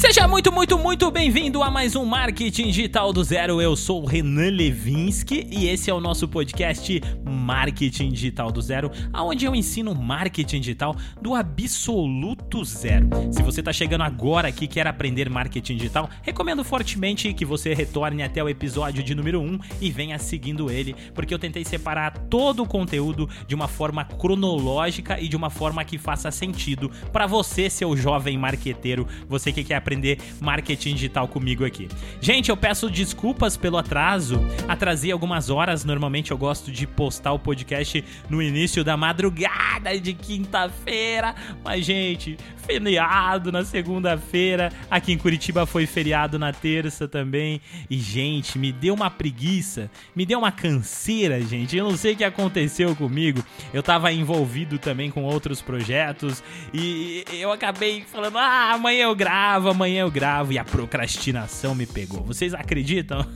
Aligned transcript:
Seja 0.00 0.26
muito, 0.26 0.50
muito, 0.50 0.78
muito 0.78 1.10
bem-vindo 1.10 1.62
a 1.62 1.70
mais 1.70 1.94
um 1.94 2.06
Marketing 2.06 2.68
Digital 2.68 3.12
do 3.12 3.22
Zero. 3.22 3.60
Eu 3.60 3.76
sou 3.76 4.02
o 4.02 4.06
Renan 4.06 4.48
Levinsky 4.48 5.46
e 5.50 5.68
esse 5.68 5.90
é 5.90 5.94
o 5.94 6.00
nosso 6.00 6.26
podcast 6.26 7.02
Marketing 7.22 8.08
Digital 8.08 8.50
do 8.50 8.62
Zero, 8.62 8.90
onde 9.14 9.44
eu 9.44 9.54
ensino 9.54 9.94
marketing 9.94 10.60
digital 10.60 10.96
do 11.20 11.34
absoluto 11.34 12.64
zero. 12.64 13.10
Se 13.30 13.42
você 13.42 13.60
está 13.60 13.74
chegando 13.74 14.00
agora 14.00 14.48
aqui 14.48 14.64
e 14.64 14.68
quer 14.68 14.86
aprender 14.86 15.28
marketing 15.28 15.76
digital, 15.76 16.08
recomendo 16.22 16.64
fortemente 16.64 17.34
que 17.34 17.44
você 17.44 17.74
retorne 17.74 18.22
até 18.22 18.42
o 18.42 18.48
episódio 18.48 19.02
de 19.02 19.14
número 19.14 19.38
1 19.42 19.58
e 19.82 19.90
venha 19.90 20.18
seguindo 20.18 20.70
ele, 20.70 20.96
porque 21.14 21.34
eu 21.34 21.38
tentei 21.38 21.62
separar 21.62 22.16
todo 22.30 22.62
o 22.62 22.66
conteúdo 22.66 23.28
de 23.46 23.54
uma 23.54 23.68
forma 23.68 24.06
cronológica 24.06 25.20
e 25.20 25.28
de 25.28 25.36
uma 25.36 25.50
forma 25.50 25.84
que 25.84 25.98
faça 25.98 26.30
sentido 26.30 26.90
para 27.12 27.26
você, 27.26 27.68
seu 27.68 27.94
jovem 27.94 28.38
marqueteiro, 28.38 29.06
você 29.28 29.52
que 29.52 29.62
quer 29.62 29.74
aprender 29.74 29.89
aprender 29.90 30.18
marketing 30.40 30.94
digital 30.94 31.26
comigo 31.26 31.64
aqui. 31.64 31.88
Gente, 32.20 32.50
eu 32.50 32.56
peço 32.56 32.88
desculpas 32.88 33.56
pelo 33.56 33.76
atraso. 33.76 34.40
Atrasei 34.68 35.10
algumas 35.10 35.50
horas. 35.50 35.84
Normalmente 35.84 36.30
eu 36.30 36.38
gosto 36.38 36.70
de 36.70 36.86
postar 36.86 37.32
o 37.32 37.38
podcast 37.38 38.04
no 38.28 38.40
início 38.40 38.84
da 38.84 38.96
madrugada 38.96 39.98
de 39.98 40.14
quinta-feira. 40.14 41.34
Mas, 41.64 41.84
gente, 41.84 42.38
feriado 42.70 43.50
na 43.50 43.64
segunda-feira. 43.64 44.72
Aqui 44.88 45.12
em 45.12 45.18
Curitiba 45.18 45.66
foi 45.66 45.86
feriado 45.86 46.38
na 46.38 46.52
terça 46.52 47.08
também. 47.08 47.60
E, 47.88 47.98
gente, 47.98 48.58
me 48.58 48.70
deu 48.70 48.94
uma 48.94 49.10
preguiça, 49.10 49.90
me 50.14 50.24
deu 50.24 50.38
uma 50.38 50.52
canseira, 50.52 51.40
gente. 51.40 51.76
Eu 51.76 51.84
não 51.84 51.96
sei 51.96 52.12
o 52.12 52.16
que 52.16 52.24
aconteceu 52.24 52.94
comigo. 52.94 53.42
Eu 53.74 53.82
tava 53.82 54.12
envolvido 54.12 54.78
também 54.78 55.10
com 55.10 55.24
outros 55.24 55.60
projetos 55.60 56.42
e 56.72 57.24
eu 57.32 57.50
acabei 57.50 58.02
falando: 58.02 58.38
ah, 58.38 58.72
amanhã 58.72 59.04
eu 59.04 59.14
gravo, 59.14 59.68
amanhã 59.80 60.02
eu 60.02 60.10
gravo. 60.10 60.52
E 60.52 60.58
a 60.58 60.64
procrastinação 60.64 61.74
me 61.74 61.86
pegou. 61.86 62.22
Vocês 62.22 62.52
acreditam? 62.52 63.26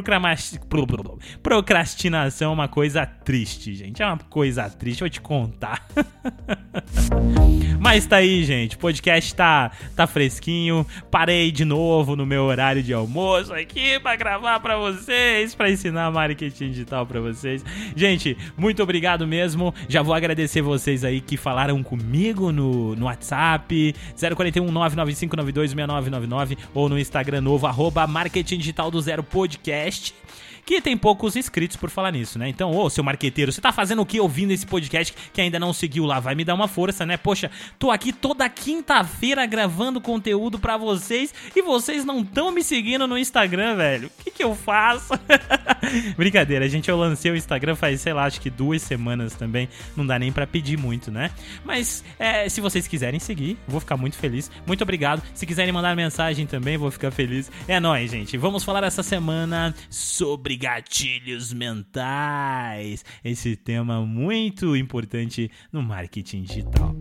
Procrastinação 1.42 2.50
é 2.50 2.54
uma 2.54 2.68
coisa 2.68 3.04
triste, 3.04 3.74
gente. 3.74 4.02
É 4.02 4.06
uma 4.06 4.18
coisa 4.18 4.70
triste, 4.70 5.00
vou 5.00 5.10
te 5.10 5.20
contar. 5.20 5.86
Mas 7.80 8.06
tá 8.06 8.16
aí, 8.16 8.42
gente. 8.44 8.76
O 8.76 8.78
podcast 8.78 9.34
tá, 9.34 9.70
tá 9.94 10.06
fresquinho. 10.06 10.86
Parei 11.10 11.52
de 11.52 11.64
novo 11.64 12.16
no 12.16 12.26
meu 12.26 12.44
horário 12.44 12.82
de 12.82 12.92
almoço 12.92 13.52
aqui 13.52 14.00
para 14.00 14.16
gravar 14.16 14.60
para 14.60 14.76
vocês, 14.76 15.54
para 15.54 15.70
ensinar 15.70 16.10
marketing 16.10 16.70
digital 16.70 17.06
para 17.06 17.20
vocês. 17.20 17.64
Gente, 17.94 18.36
muito 18.56 18.82
obrigado 18.82 19.26
mesmo. 19.26 19.74
Já 19.88 20.02
vou 20.02 20.14
agradecer 20.14 20.62
vocês 20.62 21.04
aí 21.04 21.20
que 21.20 21.36
falaram 21.36 21.82
comigo 21.82 22.50
no, 22.50 22.96
no 22.96 23.06
WhatsApp 23.06 23.94
041 24.36 24.70
995926999 25.16 26.58
ou 26.74 26.88
no 26.88 26.98
Instagram 26.98 27.40
novo 27.40 27.66
arroba 27.66 28.06
marketing 28.06 28.58
digital 28.58 28.90
do 28.90 29.00
zero 29.00 29.22
podcast 29.22 30.14
que 30.66 30.80
tem 30.80 30.96
poucos 30.96 31.36
inscritos 31.36 31.76
por 31.76 31.88
falar 31.90 32.10
nisso, 32.10 32.40
né? 32.40 32.48
Então, 32.48 32.76
ô, 32.76 32.90
seu 32.90 33.04
marqueteiro, 33.04 33.52
você 33.52 33.60
tá 33.60 33.70
fazendo 33.70 34.02
o 34.02 34.06
que 34.06 34.18
ouvindo 34.18 34.50
esse 34.50 34.66
podcast 34.66 35.14
que 35.32 35.40
ainda 35.40 35.60
não 35.60 35.72
seguiu 35.72 36.04
lá? 36.04 36.18
Vai 36.18 36.34
me 36.34 36.44
dar 36.44 36.54
uma 36.54 36.66
força, 36.66 37.06
né? 37.06 37.16
Poxa, 37.16 37.52
tô 37.78 37.92
aqui 37.92 38.12
toda 38.12 38.48
quinta-feira 38.48 39.46
gravando 39.46 40.00
conteúdo 40.00 40.58
para 40.58 40.76
vocês 40.76 41.32
e 41.54 41.62
vocês 41.62 42.04
não 42.04 42.20
estão 42.20 42.50
me 42.50 42.64
seguindo 42.64 43.06
no 43.06 43.16
Instagram, 43.16 43.76
velho. 43.76 44.08
O 44.18 44.24
que 44.24 44.32
que 44.32 44.42
eu 44.42 44.56
faço? 44.56 45.14
Brincadeira, 46.18 46.68
gente, 46.68 46.88
eu 46.88 46.96
lancei 46.96 47.30
o 47.30 47.36
Instagram 47.36 47.76
faz, 47.76 48.00
sei 48.00 48.12
lá, 48.12 48.24
acho 48.24 48.40
que 48.40 48.50
duas 48.50 48.82
semanas 48.82 49.34
também. 49.34 49.68
Não 49.96 50.04
dá 50.04 50.18
nem 50.18 50.32
para 50.32 50.48
pedir 50.48 50.76
muito, 50.76 51.12
né? 51.12 51.30
Mas, 51.64 52.02
é, 52.18 52.48
se 52.48 52.60
vocês 52.60 52.88
quiserem 52.88 53.20
seguir, 53.20 53.56
vou 53.68 53.78
ficar 53.78 53.96
muito 53.96 54.16
feliz. 54.16 54.50
Muito 54.66 54.82
obrigado. 54.82 55.22
Se 55.32 55.46
quiserem 55.46 55.72
mandar 55.72 55.94
mensagem 55.94 56.44
também, 56.44 56.76
vou 56.76 56.90
ficar 56.90 57.12
feliz. 57.12 57.52
É 57.68 57.78
nóis, 57.78 58.10
gente. 58.10 58.36
Vamos 58.36 58.64
falar 58.64 58.82
essa 58.82 59.04
semana 59.04 59.72
sobre 59.88 60.55
gatilhos 60.56 61.52
mentais. 61.52 63.04
Esse 63.24 63.56
tema 63.56 64.04
muito 64.04 64.76
importante 64.76 65.50
no 65.72 65.82
marketing 65.82 66.42
digital. 66.42 66.96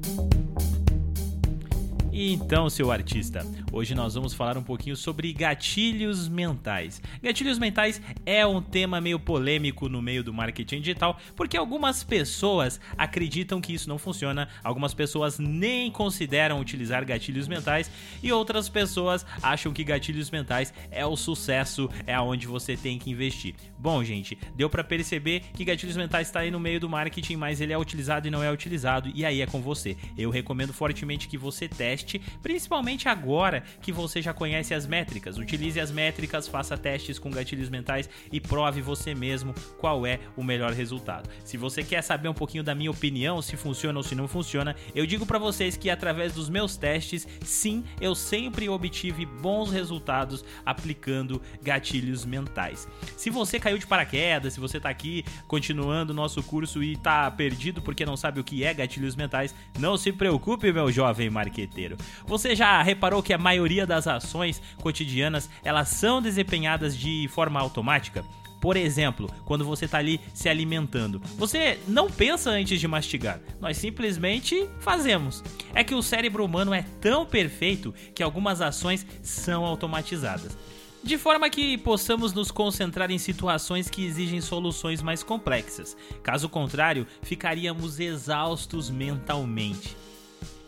Então, 2.17 2.69
seu 2.69 2.93
artista, 2.93 3.45
hoje 3.73 3.93
nós 3.93 4.13
vamos 4.13 4.33
falar 4.33 4.57
um 4.57 4.63
pouquinho 4.63 4.95
sobre 4.95 5.33
gatilhos 5.33 6.29
mentais. 6.29 7.01
Gatilhos 7.21 7.59
mentais 7.59 8.01
é 8.25 8.47
um 8.47 8.61
tema 8.61 9.01
meio 9.01 9.19
polêmico 9.19 9.89
no 9.89 10.01
meio 10.01 10.23
do 10.23 10.33
marketing 10.33 10.79
digital, 10.79 11.19
porque 11.35 11.57
algumas 11.57 12.05
pessoas 12.05 12.79
acreditam 12.97 13.59
que 13.59 13.73
isso 13.73 13.89
não 13.89 13.97
funciona, 13.97 14.47
algumas 14.63 14.93
pessoas 14.93 15.37
nem 15.39 15.91
consideram 15.91 16.61
utilizar 16.61 17.03
gatilhos 17.05 17.49
mentais 17.49 17.91
e 18.23 18.31
outras 18.31 18.69
pessoas 18.69 19.25
acham 19.43 19.73
que 19.73 19.83
gatilhos 19.83 20.31
mentais 20.31 20.73
é 20.89 21.05
o 21.05 21.17
sucesso, 21.17 21.89
é 22.07 22.13
aonde 22.13 22.47
você 22.47 22.77
tem 22.77 22.97
que 22.97 23.11
investir. 23.11 23.55
Bom, 23.77 24.01
gente, 24.05 24.37
deu 24.55 24.69
para 24.69 24.85
perceber 24.85 25.41
que 25.53 25.65
gatilhos 25.65 25.97
mentais 25.97 26.29
está 26.29 26.39
aí 26.39 26.49
no 26.49 26.61
meio 26.61 26.79
do 26.79 26.87
marketing, 26.87 27.35
mas 27.35 27.59
ele 27.59 27.73
é 27.73 27.77
utilizado 27.77 28.25
e 28.25 28.31
não 28.31 28.41
é 28.41 28.49
utilizado, 28.49 29.11
e 29.13 29.25
aí 29.25 29.41
é 29.41 29.45
com 29.45 29.61
você. 29.61 29.97
Eu 30.17 30.29
recomendo 30.29 30.71
fortemente 30.71 31.27
que 31.27 31.37
você 31.37 31.67
teste 31.67 32.04
teste, 32.05 32.21
principalmente 32.41 33.09
agora 33.09 33.63
que 33.81 33.91
você 33.91 34.21
já 34.21 34.33
conhece 34.33 34.73
as 34.73 34.85
métricas. 34.85 35.37
Utilize 35.37 35.79
as 35.79 35.91
métricas, 35.91 36.47
faça 36.47 36.77
testes 36.77 37.17
com 37.17 37.31
gatilhos 37.31 37.69
mentais 37.69 38.09
e 38.31 38.39
prove 38.39 38.81
você 38.81 39.15
mesmo 39.15 39.53
qual 39.79 40.05
é 40.05 40.19
o 40.37 40.43
melhor 40.43 40.71
resultado. 40.71 41.29
Se 41.43 41.57
você 41.57 41.83
quer 41.83 42.01
saber 42.03 42.29
um 42.29 42.33
pouquinho 42.33 42.63
da 42.63 42.75
minha 42.75 42.91
opinião, 42.91 43.41
se 43.41 43.57
funciona 43.57 43.97
ou 43.97 44.03
se 44.03 44.13
não 44.13 44.27
funciona, 44.27 44.75
eu 44.93 45.05
digo 45.05 45.25
para 45.25 45.39
vocês 45.39 45.75
que 45.75 45.89
através 45.89 46.33
dos 46.33 46.49
meus 46.49 46.77
testes, 46.77 47.27
sim, 47.41 47.83
eu 47.99 48.13
sempre 48.13 48.69
obtive 48.69 49.25
bons 49.25 49.71
resultados 49.71 50.45
aplicando 50.65 51.41
gatilhos 51.61 52.23
mentais. 52.25 52.87
Se 53.17 53.29
você 53.29 53.59
caiu 53.59 53.77
de 53.77 53.87
paraquedas, 53.87 54.53
se 54.53 54.59
você 54.59 54.79
tá 54.79 54.89
aqui 54.89 55.25
continuando 55.47 56.13
o 56.13 56.15
nosso 56.15 56.43
curso 56.43 56.83
e 56.83 56.95
tá 56.95 57.29
perdido 57.31 57.81
porque 57.81 58.05
não 58.05 58.15
sabe 58.15 58.39
o 58.39 58.43
que 58.43 58.63
é 58.63 58.73
gatilhos 58.73 59.15
mentais, 59.15 59.55
não 59.79 59.97
se 59.97 60.11
preocupe, 60.11 60.71
meu 60.71 60.91
jovem 60.91 61.29
marqueteiro. 61.29 61.94
Você 62.25 62.55
já 62.55 62.81
reparou 62.81 63.23
que 63.23 63.33
a 63.33 63.37
maioria 63.37 63.85
das 63.85 64.07
ações 64.07 64.61
cotidianas 64.81 65.49
elas 65.63 65.89
são 65.89 66.21
desempenhadas 66.21 66.97
de 66.97 67.27
forma 67.33 67.59
automática? 67.59 68.23
Por 68.65 68.77
exemplo, 68.77 69.29
quando 69.45 69.63
você 69.63 69.85
está 69.85 69.99
ali 69.99 70.19
se 70.33 70.49
alimentando, 70.49 71.21
você 71.37 71.79
não 71.87 72.09
pensa 72.09 72.49
antes 72.49 72.79
de 72.79 72.87
mastigar, 72.87 73.39
nós 73.59 73.77
simplesmente 73.77 74.67
fazemos. 74.79 75.43
É 75.73 75.83
que 75.83 75.93
o 75.93 76.01
cérebro 76.01 76.43
humano 76.43 76.73
é 76.73 76.83
tão 76.99 77.27
perfeito 77.27 77.93
que 78.15 78.23
algumas 78.23 78.61
ações 78.61 79.05
são 79.21 79.65
automatizadas. 79.65 80.57
De 81.03 81.19
forma 81.19 81.47
que 81.51 81.77
possamos 81.77 82.33
nos 82.33 82.49
concentrar 82.49 83.11
em 83.11 83.19
situações 83.19 83.87
que 83.87 84.03
exigem 84.03 84.41
soluções 84.41 85.03
mais 85.03 85.21
complexas. 85.21 85.95
Caso 86.23 86.49
contrário, 86.49 87.05
ficaríamos 87.21 87.99
exaustos 87.99 88.89
mentalmente. 88.89 89.95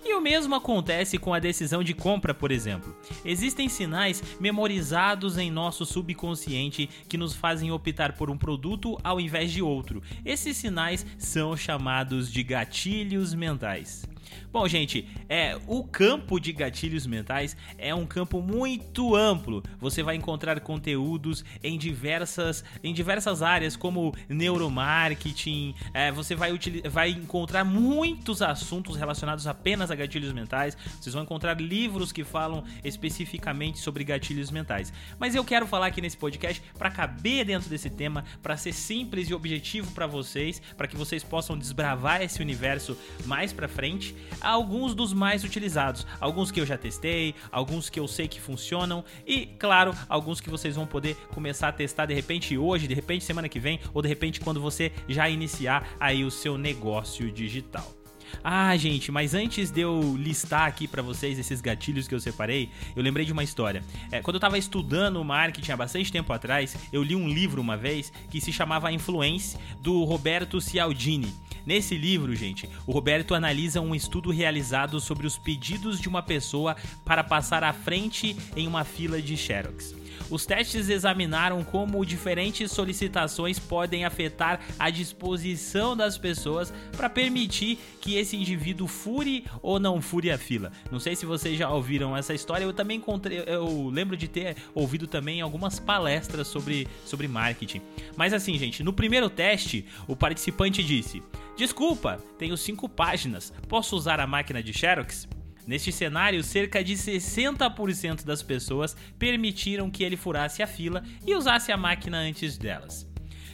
E 0.10 0.14
o 0.14 0.22
mesmo 0.22 0.56
acontece 0.56 1.18
com 1.18 1.34
a 1.34 1.40
decisão 1.40 1.84
de 1.84 1.94
compra, 1.94 2.34
por 2.34 2.50
exemplo. 2.50 2.96
Existem 3.26 3.68
sinais 3.68 4.24
memorizados 4.40 5.38
em 5.38 5.52
nosso 5.52 5.86
subconsciente 5.86 6.90
que 7.10 7.18
nos 7.18 7.36
fazem 7.36 7.74
optar 7.74 8.14
por 8.14 8.30
um 8.30 8.38
produto 8.38 8.98
ao 9.04 9.20
invés 9.20 9.52
de 9.52 9.62
outro. 9.62 10.02
Esses 10.24 10.56
sinais 10.56 11.06
são 11.18 11.58
chamados 11.58 12.32
de 12.32 12.42
gatilhos 12.42 13.34
mentais. 13.34 14.08
Bom, 14.52 14.68
gente, 14.68 15.08
é 15.30 15.58
o 15.68 15.84
campo 15.84 16.40
de 16.40 16.52
gatilhos 16.52 17.06
mentais 17.06 17.56
é 17.78 17.94
um 17.94 18.06
campo 18.06 18.42
muito 18.42 19.16
amplo. 19.16 19.64
Você 19.80 20.02
vai 20.02 20.16
encontrar 20.16 20.60
conteúdos 20.62 21.44
em 21.64 21.78
diversas, 21.78 22.64
em 22.84 22.94
diversas 22.94 23.42
áreas, 23.42 23.76
como 23.76 24.16
neuromarketing. 24.28 25.76
É, 25.94 26.12
você 26.12 26.36
vai, 26.36 26.58
vai 26.90 27.10
encontrar 27.12 27.64
muitos 27.64 28.42
assuntos 28.42 28.96
relacionados 28.96 29.48
apenas 29.48 29.92
a 29.92 29.96
gatilhos 29.96 30.34
mentais. 30.34 30.78
Vocês 31.00 31.14
vão 31.14 31.24
encontrar 31.24 31.60
livros 31.60 32.12
que 32.12 32.24
falam 32.24 32.64
especificamente 32.84 33.80
sobre 33.80 34.04
gatilhos 34.04 34.50
mentais. 34.50 34.92
Mas 35.20 35.36
eu 35.36 35.44
quero 35.44 35.68
falar 35.68 35.88
aqui 35.88 36.02
nesse 36.02 36.18
podcast 36.18 36.62
para 36.78 36.90
caber 36.90 37.46
dentro 37.46 37.70
desse 37.70 37.90
tema, 37.90 38.24
para 38.42 38.58
ser 38.58 38.74
simples 38.74 39.30
e 39.30 39.34
objetivo 39.34 39.92
para 39.92 40.08
vocês, 40.08 40.62
para 40.76 40.88
que 40.88 40.96
vocês 40.96 41.24
possam 41.24 41.58
desbravar 41.58 42.22
esse 42.22 42.42
universo 42.42 42.98
mais 43.26 43.54
para 43.54 43.68
frente 43.68 44.16
alguns 44.42 44.94
dos 44.94 45.14
mais 45.14 45.44
utilizados, 45.44 46.06
alguns 46.20 46.52
que 46.52 46.60
eu 46.60 46.66
já 46.66 46.78
testei, 46.78 47.36
alguns 47.52 47.90
que 47.90 48.00
eu 48.00 48.08
sei 48.08 48.28
que 48.28 48.40
funcionam 48.40 49.04
e, 49.26 49.46
claro, 49.46 49.94
alguns 50.08 50.40
que 50.40 50.50
vocês 50.50 50.76
vão 50.76 50.86
poder 50.86 51.16
começar 51.34 51.70
a 51.70 51.72
testar 51.72 52.06
de 52.06 52.14
repente 52.14 52.58
hoje, 52.58 52.88
de 52.88 52.94
repente 52.94 53.24
semana 53.24 53.50
que 53.50 53.60
vem 53.60 53.80
ou 53.94 54.02
de 54.02 54.08
repente 54.08 54.40
quando 54.40 54.62
você 54.62 54.92
já 55.08 55.30
iniciar 55.30 55.88
aí 56.00 56.24
o 56.24 56.32
seu 56.32 56.58
negócio 56.58 57.32
digital. 57.32 57.98
Ah, 58.44 58.76
gente, 58.78 59.12
mas 59.12 59.34
antes 59.34 59.72
de 59.72 59.82
eu 59.82 60.16
listar 60.18 60.68
aqui 60.68 60.88
para 60.88 61.02
vocês 61.02 61.40
esses 61.40 61.62
gatilhos 61.62 62.08
que 62.08 62.16
eu 62.16 62.20
separei, 62.20 62.70
eu 62.96 63.04
lembrei 63.04 63.26
de 63.26 63.34
uma 63.34 63.44
história. 63.44 63.84
É, 64.12 64.22
quando 64.22 64.36
eu 64.36 64.40
tava 64.40 64.58
estudando 64.58 65.24
marketing 65.24 65.72
há 65.72 65.78
bastante 65.78 66.12
tempo 66.12 66.32
atrás, 66.34 66.76
eu 66.92 67.04
li 67.04 67.16
um 67.16 67.28
livro 67.28 67.62
uma 67.62 67.78
vez 67.78 68.12
que 68.30 68.42
se 68.42 68.52
chamava 68.52 68.92
Influence, 68.92 69.58
do 69.82 70.04
Roberto 70.04 70.60
Cialdini. 70.62 71.34
Nesse 71.68 71.98
livro, 71.98 72.34
gente, 72.34 72.70
o 72.86 72.94
Roberto 72.94 73.36
analisa 73.36 73.82
um 73.82 73.94
estudo 73.94 74.32
realizado 74.32 75.02
sobre 75.02 75.28
os 75.28 75.38
pedidos 75.38 76.00
de 76.00 76.08
uma 76.08 76.24
pessoa 76.24 76.78
para 77.04 77.26
passar 77.26 77.62
à 77.62 77.74
frente 77.74 78.38
em 78.56 78.66
uma 78.66 78.86
fila 78.86 79.22
de 79.22 79.36
Xerox. 79.36 79.94
Os 80.30 80.46
testes 80.46 80.90
examinaram 80.90 81.64
como 81.64 82.06
diferentes 82.06 82.72
solicitações 82.72 83.60
podem 83.60 84.06
afetar 84.06 84.60
a 84.78 84.90
disposição 84.90 85.96
das 85.96 86.18
pessoas 86.18 86.74
para 86.96 87.10
permitir 87.10 87.80
que 88.02 88.16
esse 88.16 88.36
indivíduo 88.36 88.88
fure 88.88 89.46
ou 89.62 89.80
não 89.80 90.02
fure 90.02 90.32
a 90.32 90.38
fila. 90.38 90.72
Não 90.92 91.00
sei 91.00 91.16
se 91.16 91.26
vocês 91.26 91.58
já 91.58 91.70
ouviram 91.70 92.16
essa 92.16 92.34
história, 92.34 92.66
eu 92.66 92.74
também 92.74 92.98
encontrei, 92.98 93.44
eu 93.46 93.90
lembro 93.90 94.18
de 94.18 94.28
ter 94.28 94.56
ouvido 94.74 95.08
também 95.08 95.42
algumas 95.42 95.80
palestras 95.80 96.48
sobre, 96.48 96.88
sobre 97.06 97.28
marketing. 97.28 97.82
Mas 98.16 98.34
assim, 98.34 98.58
gente, 98.58 98.84
no 98.84 98.94
primeiro 98.94 99.30
teste, 99.30 99.86
o 100.08 100.16
participante 100.16 100.84
disse: 100.84 101.24
Desculpa, 101.56 102.20
tenho 102.38 102.58
cinco 102.58 102.90
páginas, 102.90 103.54
posso 103.68 103.96
usar 103.96 104.20
a 104.20 104.28
máquina 104.28 104.62
de 104.62 104.74
Xerox? 104.74 105.28
Neste 105.68 105.92
cenário, 105.92 106.42
cerca 106.44 106.82
de 106.82 106.94
60% 106.94 108.24
das 108.24 108.42
pessoas 108.42 108.96
permitiram 109.20 109.92
que 109.92 110.02
ele 110.02 110.16
furasse 110.16 110.64
a 110.64 110.68
fila 110.68 111.04
e 111.26 111.36
usasse 111.36 111.74
a 111.74 111.78
máquina 111.78 112.20
antes 112.20 112.58
delas. 112.58 113.06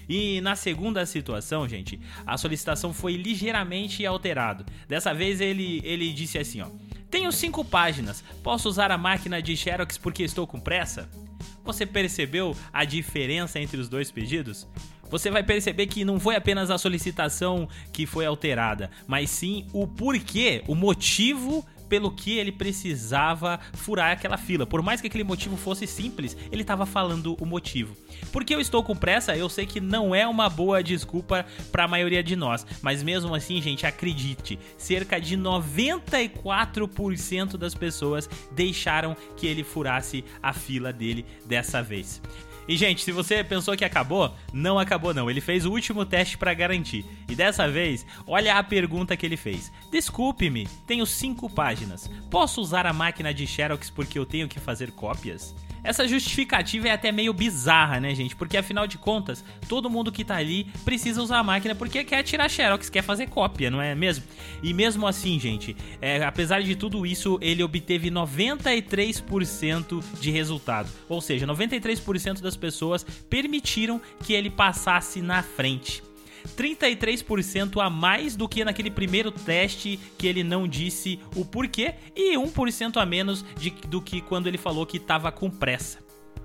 E 0.07 0.39
na 0.41 0.55
segunda 0.55 1.05
situação, 1.07 1.67
gente, 1.67 1.99
a 2.23 2.37
solicitação 2.37 2.93
foi 2.93 3.15
ligeiramente 3.15 4.05
alterada. 4.05 4.63
Dessa 4.87 5.11
vez 5.11 5.41
ele, 5.41 5.81
ele 5.83 6.13
disse 6.13 6.37
assim, 6.37 6.61
ó: 6.61 6.67
"Tenho 7.09 7.31
cinco 7.31 7.65
páginas. 7.65 8.23
Posso 8.43 8.69
usar 8.69 8.91
a 8.91 8.97
máquina 8.97 9.41
de 9.41 9.57
Xerox 9.57 9.97
porque 9.97 10.21
estou 10.21 10.45
com 10.45 10.59
pressa?" 10.59 11.09
Você 11.63 11.85
percebeu 11.85 12.55
a 12.71 12.83
diferença 12.83 13.59
entre 13.59 13.77
os 13.77 13.87
dois 13.87 14.11
pedidos? 14.11 14.67
Você 15.09 15.29
vai 15.29 15.43
perceber 15.43 15.87
que 15.87 16.03
não 16.03 16.19
foi 16.19 16.35
apenas 16.35 16.69
a 16.69 16.77
solicitação 16.77 17.69
que 17.91 18.05
foi 18.05 18.25
alterada, 18.25 18.89
mas 19.07 19.29
sim 19.29 19.67
o 19.71 19.87
porquê, 19.87 20.63
o 20.67 20.75
motivo 20.75 21.65
pelo 21.93 22.09
que 22.09 22.39
ele 22.39 22.51
precisava 22.51 23.59
furar 23.73 24.13
aquela 24.13 24.35
fila. 24.35 24.65
Por 24.65 24.81
mais 24.81 24.99
que 24.99 25.05
aquele 25.05 25.23
motivo 25.23 25.55
fosse 25.55 25.85
simples, 25.85 26.35
ele 26.51 26.63
estava 26.63 26.87
falando 26.87 27.37
o 27.39 27.45
motivo. 27.45 27.95
Porque 28.31 28.55
eu 28.55 28.59
estou 28.59 28.81
com 28.81 28.95
pressa, 28.95 29.37
eu 29.37 29.47
sei 29.47 29.67
que 29.67 29.79
não 29.79 30.15
é 30.15 30.27
uma 30.27 30.49
boa 30.49 30.81
desculpa 30.81 31.45
para 31.71 31.83
a 31.83 31.87
maioria 31.87 32.23
de 32.23 32.35
nós, 32.35 32.65
mas 32.81 33.03
mesmo 33.03 33.35
assim, 33.35 33.61
gente, 33.61 33.85
acredite, 33.85 34.57
cerca 34.75 35.21
de 35.21 35.37
94% 35.37 37.57
das 37.57 37.75
pessoas 37.75 38.27
deixaram 38.53 39.15
que 39.37 39.45
ele 39.45 39.63
furasse 39.63 40.25
a 40.41 40.51
fila 40.51 40.91
dele 40.91 41.23
dessa 41.45 41.83
vez. 41.83 42.19
E 42.67 42.77
gente, 42.77 43.03
se 43.03 43.11
você 43.11 43.43
pensou 43.43 43.75
que 43.75 43.85
acabou, 43.85 44.33
não 44.51 44.79
acabou 44.79 45.13
não. 45.13 45.29
Ele 45.29 45.41
fez 45.41 45.65
o 45.65 45.71
último 45.71 46.05
teste 46.05 46.37
para 46.37 46.53
garantir. 46.53 47.05
E 47.27 47.35
dessa 47.35 47.67
vez, 47.67 48.05
olha 48.25 48.57
a 48.57 48.63
pergunta 48.63 49.17
que 49.17 49.25
ele 49.25 49.37
fez. 49.37 49.71
Desculpe-me, 49.91 50.67
tenho 50.87 51.05
cinco 51.05 51.49
páginas. 51.49 52.09
Posso 52.29 52.61
usar 52.61 52.85
a 52.85 52.93
máquina 52.93 53.33
de 53.33 53.45
Xerox 53.45 53.89
porque 53.89 54.17
eu 54.17 54.25
tenho 54.25 54.47
que 54.47 54.59
fazer 54.59 54.91
cópias? 54.91 55.53
Essa 55.83 56.07
justificativa 56.07 56.87
é 56.87 56.91
até 56.91 57.11
meio 57.11 57.33
bizarra, 57.33 57.99
né, 57.99 58.15
gente? 58.15 58.35
Porque 58.35 58.57
afinal 58.57 58.87
de 58.87 58.97
contas, 58.97 59.43
todo 59.67 59.89
mundo 59.89 60.11
que 60.11 60.23
tá 60.23 60.37
ali 60.37 60.67
precisa 60.85 61.21
usar 61.21 61.39
a 61.39 61.43
máquina 61.43 61.75
porque 61.75 62.03
quer 62.03 62.23
tirar 62.23 62.49
xerox, 62.49 62.89
quer 62.89 63.01
fazer 63.01 63.27
cópia, 63.27 63.69
não 63.69 63.81
é 63.81 63.93
mesmo? 63.93 64.23
E 64.61 64.73
mesmo 64.73 65.05
assim, 65.05 65.39
gente, 65.39 65.75
é, 66.01 66.23
apesar 66.23 66.61
de 66.61 66.75
tudo 66.75 67.05
isso, 67.05 67.37
ele 67.41 67.63
obteve 67.63 68.09
93% 68.09 70.03
de 70.19 70.31
resultado. 70.31 70.89
Ou 71.09 71.19
seja, 71.19 71.45
93% 71.45 72.41
das 72.41 72.55
pessoas 72.55 73.03
permitiram 73.29 74.01
que 74.23 74.33
ele 74.33 74.49
passasse 74.49 75.21
na 75.21 75.43
frente. 75.43 76.01
33% 76.57 77.83
a 77.83 77.89
mais 77.89 78.35
do 78.35 78.47
que 78.47 78.63
naquele 78.63 78.91
primeiro 78.91 79.31
teste 79.31 79.99
que 80.17 80.27
ele 80.27 80.43
não 80.43 80.67
disse 80.67 81.19
o 81.35 81.45
porquê 81.45 81.95
e 82.15 82.37
1% 82.37 82.97
a 82.97 83.05
menos 83.05 83.43
de, 83.57 83.69
do 83.87 84.01
que 84.01 84.21
quando 84.21 84.47
ele 84.47 84.57
falou 84.57 84.85
que 84.85 84.97
estava 84.97 85.31
com 85.31 85.49
pressa. 85.49 86.03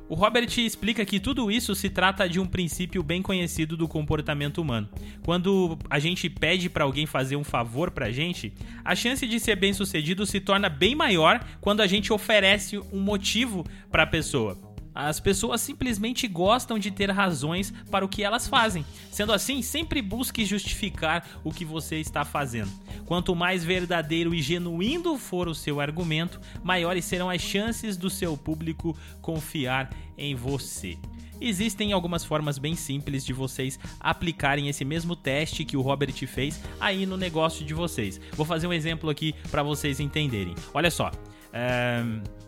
O 0.09 0.15
Robert 0.15 0.49
explica 0.57 1.05
que 1.05 1.21
tudo 1.21 1.51
isso 1.51 1.75
se 1.75 1.91
trata 1.91 2.27
de 2.27 2.41
um 2.41 2.47
princípio 2.47 3.03
bem 3.03 3.21
conhecido 3.21 3.77
do 3.77 3.87
comportamento 3.87 4.63
humano. 4.63 4.89
Quando 5.23 5.79
a 5.91 5.99
gente 5.99 6.31
pede 6.31 6.71
para 6.71 6.85
alguém 6.85 7.05
fazer 7.05 7.37
um 7.37 7.45
favor 7.45 7.91
pra 7.91 8.11
gente, 8.11 8.55
a 8.83 8.95
chance 8.95 9.27
de 9.27 9.39
ser 9.39 9.57
bem-sucedido 9.57 10.25
se 10.25 10.41
torna 10.41 10.71
bem 10.71 10.95
maior 10.95 11.47
quando 11.61 11.83
a 11.83 11.87
gente 11.87 12.11
oferece 12.11 12.79
um 12.91 13.01
motivo 13.01 13.67
para 13.91 14.05
a 14.05 14.07
pessoa. 14.07 14.68
As 14.99 15.21
pessoas 15.21 15.61
simplesmente 15.61 16.27
gostam 16.27 16.77
de 16.77 16.91
ter 16.91 17.09
razões 17.09 17.73
para 17.89 18.05
o 18.05 18.09
que 18.09 18.25
elas 18.25 18.49
fazem. 18.49 18.85
Sendo 19.13 19.33
assim, 19.33 19.63
sempre 19.63 20.03
busque 20.03 20.45
justificar 20.45 21.25
o 21.45 21.53
que 21.53 21.65
você 21.65 22.01
está 22.01 22.25
fazendo. 22.25 22.73
Quanto 23.07 23.33
mais 23.37 23.63
verdadeiro 23.63 24.35
e 24.35 24.43
genuíno 24.43 25.17
for 25.17 25.47
o 25.47 25.55
seu 25.55 25.81
argumento, 25.81 26.41
maiores 26.65 27.05
serão 27.05 27.31
as 27.31 27.41
chances 27.41 27.97
do 27.97 28.11
seu 28.11 28.37
público 28.37 28.99
confiar 29.23 29.89
em 30.17 30.35
você. 30.35 30.99
Existem 31.41 31.93
algumas 31.93 32.25
formas 32.25 32.59
bem 32.59 32.75
simples 32.75 33.25
de 33.25 33.33
vocês 33.33 33.79
aplicarem 34.01 34.69
esse 34.69 34.85
mesmo 34.85 35.15
teste 35.15 35.65
que 35.65 35.77
o 35.77 35.81
Robert 35.81 36.27
fez 36.27 36.61
aí 36.81 37.07
no 37.07 37.17
negócio 37.17 37.65
de 37.65 37.73
vocês. 37.73 38.21
Vou 38.33 38.45
fazer 38.45 38.67
um 38.67 38.73
exemplo 38.73 39.09
aqui 39.09 39.33
para 39.49 39.63
vocês 39.63 40.01
entenderem. 40.01 40.57
Olha 40.75 40.91
só. 40.91 41.13
Um 41.55 42.48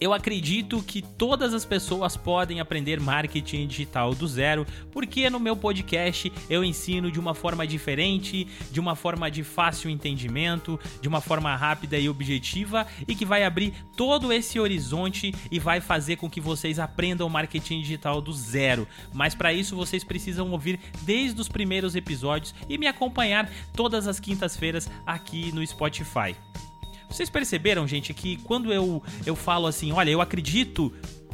eu 0.00 0.14
acredito 0.14 0.82
que 0.82 1.02
todas 1.02 1.52
as 1.52 1.64
pessoas 1.64 2.16
podem 2.16 2.58
aprender 2.58 2.98
marketing 2.98 3.66
digital 3.66 4.14
do 4.14 4.26
zero, 4.26 4.66
porque 4.90 5.28
no 5.28 5.38
meu 5.38 5.54
podcast 5.54 6.32
eu 6.48 6.64
ensino 6.64 7.10
de 7.10 7.20
uma 7.20 7.34
forma 7.34 7.66
diferente, 7.66 8.48
de 8.72 8.80
uma 8.80 8.96
forma 8.96 9.30
de 9.30 9.44
fácil 9.44 9.90
entendimento, 9.90 10.80
de 11.02 11.08
uma 11.08 11.20
forma 11.20 11.54
rápida 11.54 11.98
e 11.98 12.08
objetiva 12.08 12.86
e 13.06 13.14
que 13.14 13.26
vai 13.26 13.44
abrir 13.44 13.74
todo 13.94 14.32
esse 14.32 14.58
horizonte 14.58 15.34
e 15.50 15.58
vai 15.58 15.80
fazer 15.80 16.16
com 16.16 16.30
que 16.30 16.40
vocês 16.40 16.78
aprendam 16.78 17.28
marketing 17.28 17.82
digital 17.82 18.22
do 18.22 18.32
zero. 18.32 18.88
Mas 19.12 19.34
para 19.34 19.52
isso 19.52 19.76
vocês 19.76 20.02
precisam 20.02 20.50
ouvir 20.50 20.80
desde 21.02 21.38
os 21.40 21.48
primeiros 21.48 21.94
episódios 21.94 22.54
e 22.68 22.78
me 22.78 22.86
acompanhar 22.86 23.50
todas 23.74 24.06
as 24.06 24.18
quintas-feiras 24.18 24.90
aqui 25.06 25.52
no 25.52 25.66
Spotify. 25.66 26.34
Vocês 27.10 27.28
perceberam, 27.28 27.86
gente, 27.88 28.14
que 28.14 28.36
quando 28.38 28.72
eu, 28.72 29.02
eu 29.26 29.34
falo 29.34 29.66
assim, 29.66 29.92
olha, 29.92 30.10
eu 30.10 30.20
acredito 30.20 30.92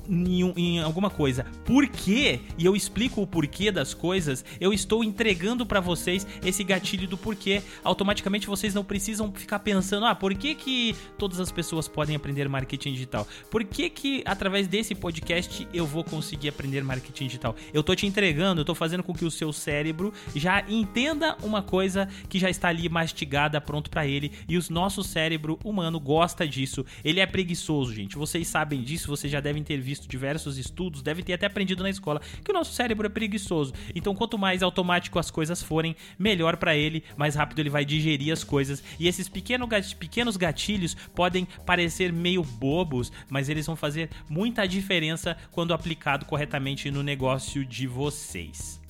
em, 0.09 0.53
em, 0.57 0.81
alguma 0.81 1.11
coisa. 1.11 1.45
Por 1.65 1.87
quê? 1.89 2.41
E 2.59 2.65
eu 2.65 2.77
explico 2.77 3.23
o 3.23 3.27
porquê 3.27 3.71
das 3.71 3.95
coisas. 3.95 4.45
Eu 4.61 4.73
estou 4.73 5.03
entregando 5.03 5.67
para 5.67 5.81
vocês 5.81 6.27
esse 6.45 6.63
gatilho 6.65 7.07
do 7.07 7.17
porquê. 7.17 7.63
Automaticamente 7.83 8.47
vocês 8.47 8.75
não 8.75 8.85
precisam 8.85 9.33
ficar 9.33 9.61
pensando, 9.61 10.07
ah, 10.07 10.15
por 10.15 10.35
que, 10.35 10.55
que 10.55 10.95
todas 11.19 11.41
as 11.41 11.51
pessoas 11.51 11.89
podem 11.89 12.17
aprender 12.17 12.49
marketing 12.49 12.93
digital? 12.93 13.27
Por 13.51 13.65
que 13.65 13.91
que 13.91 14.23
através 14.25 14.67
desse 14.67 14.95
podcast 14.95 15.67
eu 15.73 15.87
vou 15.87 16.05
conseguir 16.05 16.49
aprender 16.49 16.83
marketing 16.83 17.27
digital? 17.27 17.57
Eu 17.73 17.83
tô 17.83 17.95
te 17.95 18.07
entregando, 18.07 18.61
eu 18.61 18.65
tô 18.65 18.75
fazendo 18.75 19.03
com 19.03 19.15
que 19.15 19.25
o 19.25 19.31
seu 19.31 19.53
cérebro 19.53 20.13
já 20.35 20.65
entenda 20.69 21.37
uma 21.43 21.63
coisa 21.63 22.09
que 22.29 22.39
já 22.39 22.51
está 22.51 22.69
ali 22.69 22.89
mastigada, 22.89 23.61
pronto 23.61 23.91
para 23.91 24.07
ele. 24.07 24.33
E 24.49 24.57
o 24.59 24.63
nosso 24.71 25.03
cérebro 25.03 25.59
humano 25.65 25.99
gosta 25.99 26.47
disso. 26.47 26.85
Ele 27.05 27.21
é 27.21 27.27
preguiçoso, 27.27 27.95
gente. 27.95 28.17
Vocês 28.17 28.47
sabem 28.47 28.83
disso, 28.83 29.09
vocês 29.09 29.33
já 29.33 29.41
devem 29.41 29.63
ter 29.63 29.81
visto 29.81 29.96
visto 29.97 30.09
diversos 30.09 30.59
estudos, 30.59 31.03
deve 31.03 31.23
ter 31.23 31.33
até 31.33 31.47
aprendido 31.47 31.83
na 31.83 31.91
escola, 31.91 32.21
que 32.45 32.51
o 32.51 32.55
nosso 32.55 32.73
cérebro 32.73 33.07
é 33.07 33.11
preguiçoso. 33.11 33.73
Então, 33.95 34.15
quanto 34.15 34.39
mais 34.39 34.63
automático 34.63 35.19
as 35.19 35.31
coisas 35.31 35.63
forem, 35.63 35.97
melhor 36.19 36.57
para 36.57 36.77
ele, 36.77 37.03
mais 37.17 37.35
rápido 37.35 37.61
ele 37.61 37.71
vai 37.71 37.85
digerir 37.85 38.33
as 38.33 38.45
coisas. 38.45 38.85
E 38.99 39.09
esses 39.09 39.29
pequeno, 39.29 39.67
pequenos 39.99 40.37
gatilhos 40.37 40.95
podem 41.15 41.47
parecer 41.65 42.13
meio 42.13 42.43
bobos, 42.43 43.11
mas 43.29 43.49
eles 43.49 43.67
vão 43.67 43.77
fazer 43.77 44.11
muita 44.29 44.67
diferença 44.67 45.37
quando 45.51 45.75
aplicado 45.75 46.27
corretamente 46.27 46.91
no 46.91 47.03
negócio 47.03 47.65
de 47.65 47.87
vocês. 47.87 48.86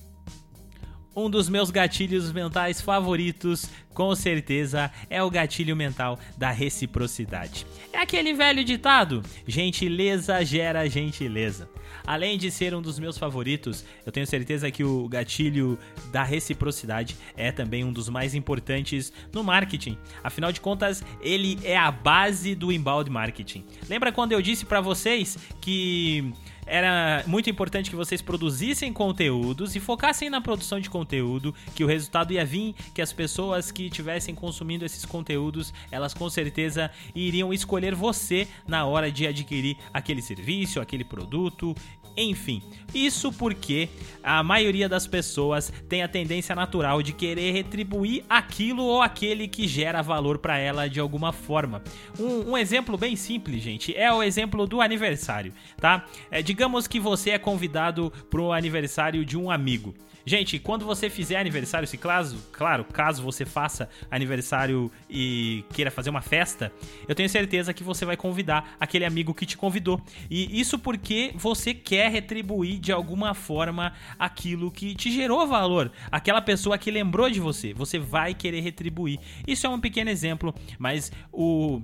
Um 1.19 1.31
dos 1.31 1.49
meus 1.49 1.71
gatilhos 1.71 2.31
mentais 2.31 2.79
favoritos, 2.79 3.67
com 3.91 4.13
certeza, 4.13 4.91
é 5.09 5.23
o 5.23 5.31
gatilho 5.31 5.75
mental 5.75 6.19
da 6.37 6.51
reciprocidade. 6.51 7.65
É 7.91 7.97
aquele 7.97 8.35
velho 8.35 8.63
ditado: 8.63 9.23
gentileza 9.47 10.45
gera 10.45 10.87
gentileza. 10.87 11.67
Além 12.05 12.37
de 12.37 12.51
ser 12.51 12.75
um 12.75 12.83
dos 12.83 12.99
meus 12.99 13.17
favoritos, 13.17 13.83
eu 14.05 14.11
tenho 14.11 14.27
certeza 14.27 14.69
que 14.69 14.83
o 14.83 15.09
gatilho 15.09 15.79
da 16.11 16.21
reciprocidade 16.21 17.17
é 17.35 17.51
também 17.51 17.83
um 17.83 17.91
dos 17.91 18.09
mais 18.09 18.35
importantes 18.35 19.11
no 19.33 19.43
marketing. 19.43 19.97
Afinal 20.23 20.51
de 20.51 20.61
contas, 20.61 21.03
ele 21.19 21.57
é 21.63 21.75
a 21.75 21.89
base 21.89 22.53
do 22.53 22.71
inbound 22.71 23.09
marketing. 23.09 23.65
Lembra 23.89 24.11
quando 24.11 24.33
eu 24.33 24.41
disse 24.41 24.65
para 24.65 24.81
vocês 24.81 25.35
que 25.59 26.31
era 26.67 27.23
muito 27.25 27.49
importante 27.49 27.89
que 27.89 27.95
vocês 27.95 28.21
produzissem 28.21 28.91
conteúdos 28.91 29.75
e 29.75 29.79
focassem 29.79 30.29
na 30.29 30.41
produção 30.41 30.79
de 30.79 30.89
conteúdo, 30.89 31.55
que 31.73 31.83
o 31.83 31.87
resultado 31.87 32.33
ia 32.33 32.45
vir, 32.45 32.75
que 32.93 33.01
as 33.01 33.13
pessoas 33.13 33.71
que 33.71 33.87
estivessem 33.87 34.35
consumindo 34.35 34.85
esses 34.85 35.05
conteúdos, 35.05 35.73
elas 35.89 36.13
com 36.13 36.29
certeza 36.29 36.91
iriam 37.15 37.53
escolher 37.53 37.95
você 37.95 38.47
na 38.67 38.85
hora 38.85 39.11
de 39.11 39.25
adquirir 39.25 39.77
aquele 39.93 40.21
serviço, 40.21 40.79
aquele 40.79 41.03
produto, 41.03 41.75
enfim. 42.17 42.61
Isso 42.93 43.31
porque 43.31 43.89
a 44.23 44.41
maioria 44.41 44.89
das 44.89 45.05
pessoas 45.05 45.71
tem 45.87 46.01
a 46.01 46.07
tendência 46.07 46.55
natural 46.55 47.03
de 47.03 47.13
querer 47.13 47.51
retribuir 47.51 48.23
aquilo 48.29 48.83
ou 48.83 49.01
aquele 49.01 49.47
que 49.47 49.67
gera 49.67 50.01
valor 50.01 50.37
para 50.37 50.57
ela 50.57 50.89
de 50.89 50.99
alguma 50.99 51.31
forma. 51.31 51.83
Um, 52.19 52.51
um, 52.51 52.57
exemplo 52.57 52.97
bem 52.97 53.15
simples, 53.15 53.61
gente, 53.61 53.95
é 53.95 54.11
o 54.11 54.23
exemplo 54.23 54.65
do 54.65 54.81
aniversário, 54.81 55.53
tá? 55.77 56.05
É, 56.31 56.41
digamos 56.41 56.87
que 56.87 56.99
você 56.99 57.31
é 57.31 57.39
convidado 57.39 58.11
para 58.29 58.41
o 58.41 58.51
aniversário 58.51 59.23
de 59.23 59.37
um 59.37 59.51
amigo. 59.51 59.93
Gente, 60.27 60.59
quando 60.59 60.85
você 60.85 61.09
fizer 61.09 61.37
aniversário, 61.37 61.87
se 61.87 61.97
caso, 61.97 62.37
claro, 62.51 62.83
caso 62.83 63.23
você 63.23 63.45
faça 63.45 63.89
aniversário 64.11 64.91
e 65.09 65.63
queira 65.71 65.89
fazer 65.89 66.09
uma 66.09 66.21
festa, 66.21 66.69
eu 67.07 67.15
tenho 67.15 67.29
certeza 67.29 67.73
que 67.73 67.81
você 67.81 68.03
vai 68.03 68.17
convidar 68.17 68.75
aquele 68.77 69.05
amigo 69.05 69.33
que 69.33 69.45
te 69.45 69.55
convidou. 69.55 70.01
E 70.29 70.59
isso 70.59 70.77
porque 70.77 71.31
você 71.33 71.73
quer 71.73 72.06
retribuir 72.09 72.79
de 72.79 72.91
alguma 72.91 73.33
forma 73.33 73.93
aquilo 74.17 74.71
que 74.71 74.95
te 74.95 75.11
gerou 75.11 75.47
valor, 75.47 75.91
aquela 76.11 76.41
pessoa 76.41 76.77
que 76.77 76.91
lembrou 76.91 77.29
de 77.29 77.39
você. 77.39 77.73
Você 77.73 77.99
vai 77.99 78.33
querer 78.33 78.61
retribuir. 78.61 79.19
Isso 79.47 79.65
é 79.65 79.69
um 79.69 79.79
pequeno 79.79 80.09
exemplo, 80.09 80.53
mas 80.77 81.11
o 81.31 81.81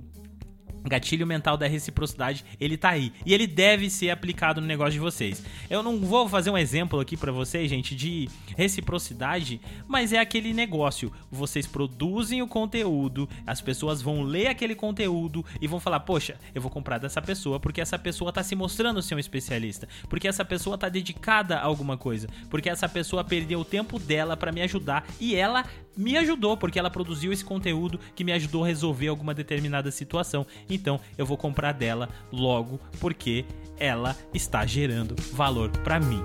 gatilho 0.84 1.26
mental 1.26 1.56
da 1.56 1.66
reciprocidade, 1.66 2.44
ele 2.60 2.76
tá 2.76 2.90
aí. 2.90 3.12
E 3.24 3.32
ele 3.32 3.46
deve 3.46 3.90
ser 3.90 4.10
aplicado 4.10 4.60
no 4.60 4.66
negócio 4.66 4.92
de 4.92 4.98
vocês. 4.98 5.42
Eu 5.68 5.82
não 5.82 6.00
vou 6.00 6.28
fazer 6.28 6.50
um 6.50 6.58
exemplo 6.58 7.00
aqui 7.00 7.16
para 7.16 7.32
vocês, 7.32 7.68
gente, 7.70 7.94
de 7.94 8.28
reciprocidade, 8.56 9.60
mas 9.88 10.12
é 10.12 10.18
aquele 10.18 10.52
negócio. 10.52 11.12
Vocês 11.30 11.66
produzem 11.66 12.42
o 12.42 12.48
conteúdo, 12.48 13.28
as 13.46 13.60
pessoas 13.60 14.02
vão 14.02 14.22
ler 14.22 14.48
aquele 14.48 14.74
conteúdo 14.74 15.44
e 15.60 15.66
vão 15.66 15.80
falar: 15.80 16.00
"Poxa, 16.00 16.36
eu 16.54 16.60
vou 16.60 16.70
comprar 16.70 16.98
dessa 16.98 17.22
pessoa 17.22 17.58
porque 17.58 17.80
essa 17.80 17.98
pessoa 17.98 18.32
tá 18.32 18.42
se 18.42 18.54
mostrando 18.54 19.02
ser 19.02 19.14
um 19.14 19.18
especialista, 19.18 19.88
porque 20.08 20.28
essa 20.28 20.44
pessoa 20.44 20.76
tá 20.76 20.88
dedicada 20.88 21.56
a 21.56 21.64
alguma 21.64 21.96
coisa, 21.96 22.28
porque 22.50 22.68
essa 22.68 22.88
pessoa 22.88 23.24
perdeu 23.24 23.60
o 23.60 23.64
tempo 23.64 23.98
dela 23.98 24.36
para 24.36 24.52
me 24.52 24.62
ajudar 24.62 25.06
e 25.20 25.34
ela 25.34 25.64
me 25.96 26.16
ajudou 26.16 26.56
porque 26.56 26.78
ela 26.78 26.90
produziu 26.90 27.32
esse 27.32 27.44
conteúdo 27.44 27.98
que 28.14 28.24
me 28.24 28.32
ajudou 28.32 28.64
a 28.64 28.66
resolver 28.66 29.08
alguma 29.08 29.34
determinada 29.34 29.90
situação. 29.90 30.46
Então 30.68 31.00
eu 31.16 31.26
vou 31.26 31.36
comprar 31.36 31.72
dela 31.72 32.08
logo 32.32 32.80
porque 33.00 33.44
ela 33.78 34.16
está 34.32 34.64
gerando 34.66 35.14
valor 35.32 35.70
para 35.70 36.00
mim. 36.00 36.22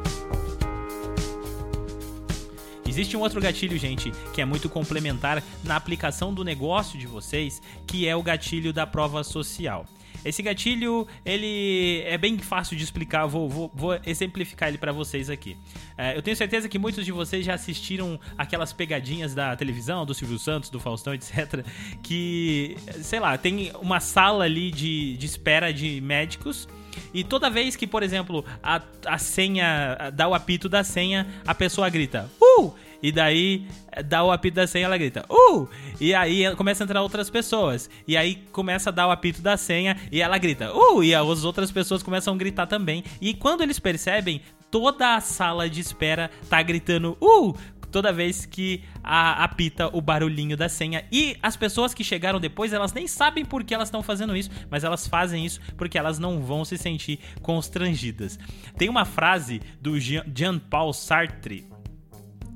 Existe 2.89 3.15
um 3.15 3.19
outro 3.19 3.39
gatilho, 3.39 3.77
gente, 3.77 4.11
que 4.33 4.41
é 4.41 4.45
muito 4.45 4.67
complementar 4.67 5.43
na 5.63 5.75
aplicação 5.75 6.33
do 6.33 6.43
negócio 6.43 6.97
de 6.97 7.05
vocês, 7.05 7.61
que 7.85 8.07
é 8.07 8.15
o 8.15 8.23
gatilho 8.23 8.73
da 8.73 8.88
prova 8.88 9.23
social. 9.23 9.85
Esse 10.23 10.41
gatilho, 10.41 11.07
ele 11.25 12.01
é 12.05 12.17
bem 12.17 12.38
fácil 12.38 12.75
de 12.75 12.83
explicar, 12.83 13.25
vou, 13.25 13.49
vou, 13.49 13.71
vou 13.73 13.99
exemplificar 14.05 14.69
ele 14.69 14.77
para 14.77 14.91
vocês 14.91 15.29
aqui. 15.29 15.57
É, 15.97 16.17
eu 16.17 16.21
tenho 16.21 16.35
certeza 16.35 16.67
que 16.67 16.77
muitos 16.77 17.05
de 17.05 17.11
vocês 17.11 17.45
já 17.45 17.53
assistiram 17.53 18.19
aquelas 18.38 18.73
pegadinhas 18.73 19.33
da 19.33 19.55
televisão, 19.55 20.05
do 20.05 20.13
Silvio 20.13 20.39
Santos, 20.39 20.69
do 20.69 20.79
Faustão, 20.79 21.13
etc. 21.13 21.65
Que, 22.03 22.75
sei 23.01 23.19
lá, 23.19 23.38
tem 23.38 23.71
uma 23.81 23.99
sala 23.99 24.45
ali 24.45 24.71
de, 24.71 25.17
de 25.17 25.25
espera 25.25 25.73
de 25.73 26.01
médicos. 26.01 26.67
E 27.13 27.23
toda 27.23 27.49
vez 27.49 27.75
que, 27.75 27.88
por 27.88 28.03
exemplo, 28.03 28.43
a, 28.61 28.81
a 29.05 29.17
senha, 29.17 30.11
dá 30.13 30.27
o 30.27 30.33
apito 30.33 30.67
da 30.67 30.83
senha, 30.83 31.27
a 31.45 31.55
pessoa 31.55 31.89
grita, 31.89 32.29
uh! 32.41 32.73
E 33.01 33.12
daí 33.12 33.68
dá 34.06 34.24
o 34.24 34.32
apito 34.32 34.56
da 34.56 34.68
senha, 34.68 34.86
ela 34.86 34.98
grita, 34.98 35.25
uh! 35.29 35.68
E 36.00 36.13
aí 36.13 36.53
começa 36.56 36.84
a 36.84 36.86
entrar 36.86 37.01
outras 37.01 37.29
pessoas. 37.29 37.89
E 38.08 38.18
aí 38.18 38.44
começa 38.51 38.89
a 38.89 38.94
dar 38.94 39.08
o 39.08 39.12
apito 39.12 39.41
da 39.41 39.58
senha 39.58 39.98
e 40.12 40.22
ela 40.22 40.38
grita, 40.38 40.74
uh! 40.74 41.03
E 41.03 41.15
as 41.15 41.44
outras 41.44 41.72
pessoas 41.72 42.03
começam 42.03 42.34
a 42.34 42.38
gritar 42.38 42.68
também. 42.68 43.03
E 43.22 43.34
quando 43.34 43.62
eles 43.62 43.79
percebem, 43.79 44.41
toda 44.70 45.15
a 45.15 45.22
sala 45.22 45.70
de 45.70 45.79
espera 45.79 46.29
tá 46.50 46.62
gritando, 46.62 47.18
uh! 47.22 47.56
toda 47.91 48.13
vez 48.13 48.46
que 48.46 48.84
a, 49.03 49.44
apita 49.44 49.89
o 49.96 50.01
barulhinho 50.01 50.56
da 50.56 50.70
senha. 50.70 51.03
E 51.12 51.36
as 51.41 51.56
pessoas 51.56 51.94
que 51.94 52.03
chegaram 52.03 52.39
depois, 52.39 52.74
elas 52.74 52.94
nem 52.94 53.08
sabem 53.08 53.44
por 53.44 53.63
que 53.63 53.74
elas 53.74 53.89
estão 53.89 54.03
fazendo 54.03 54.36
isso, 54.36 54.50
mas 54.70 54.84
elas 54.84 55.08
fazem 55.08 55.46
isso 55.46 55.60
porque 55.77 55.98
elas 55.98 56.20
não 56.20 56.41
vão 56.41 56.63
se 56.63 56.77
sentir 56.77 57.20
constrangidas. 57.41 58.39
Tem 58.77 58.89
uma 58.89 59.06
frase 59.06 59.62
do 59.82 60.00
Jean-Paul 60.00 60.94
Sartre, 60.94 61.68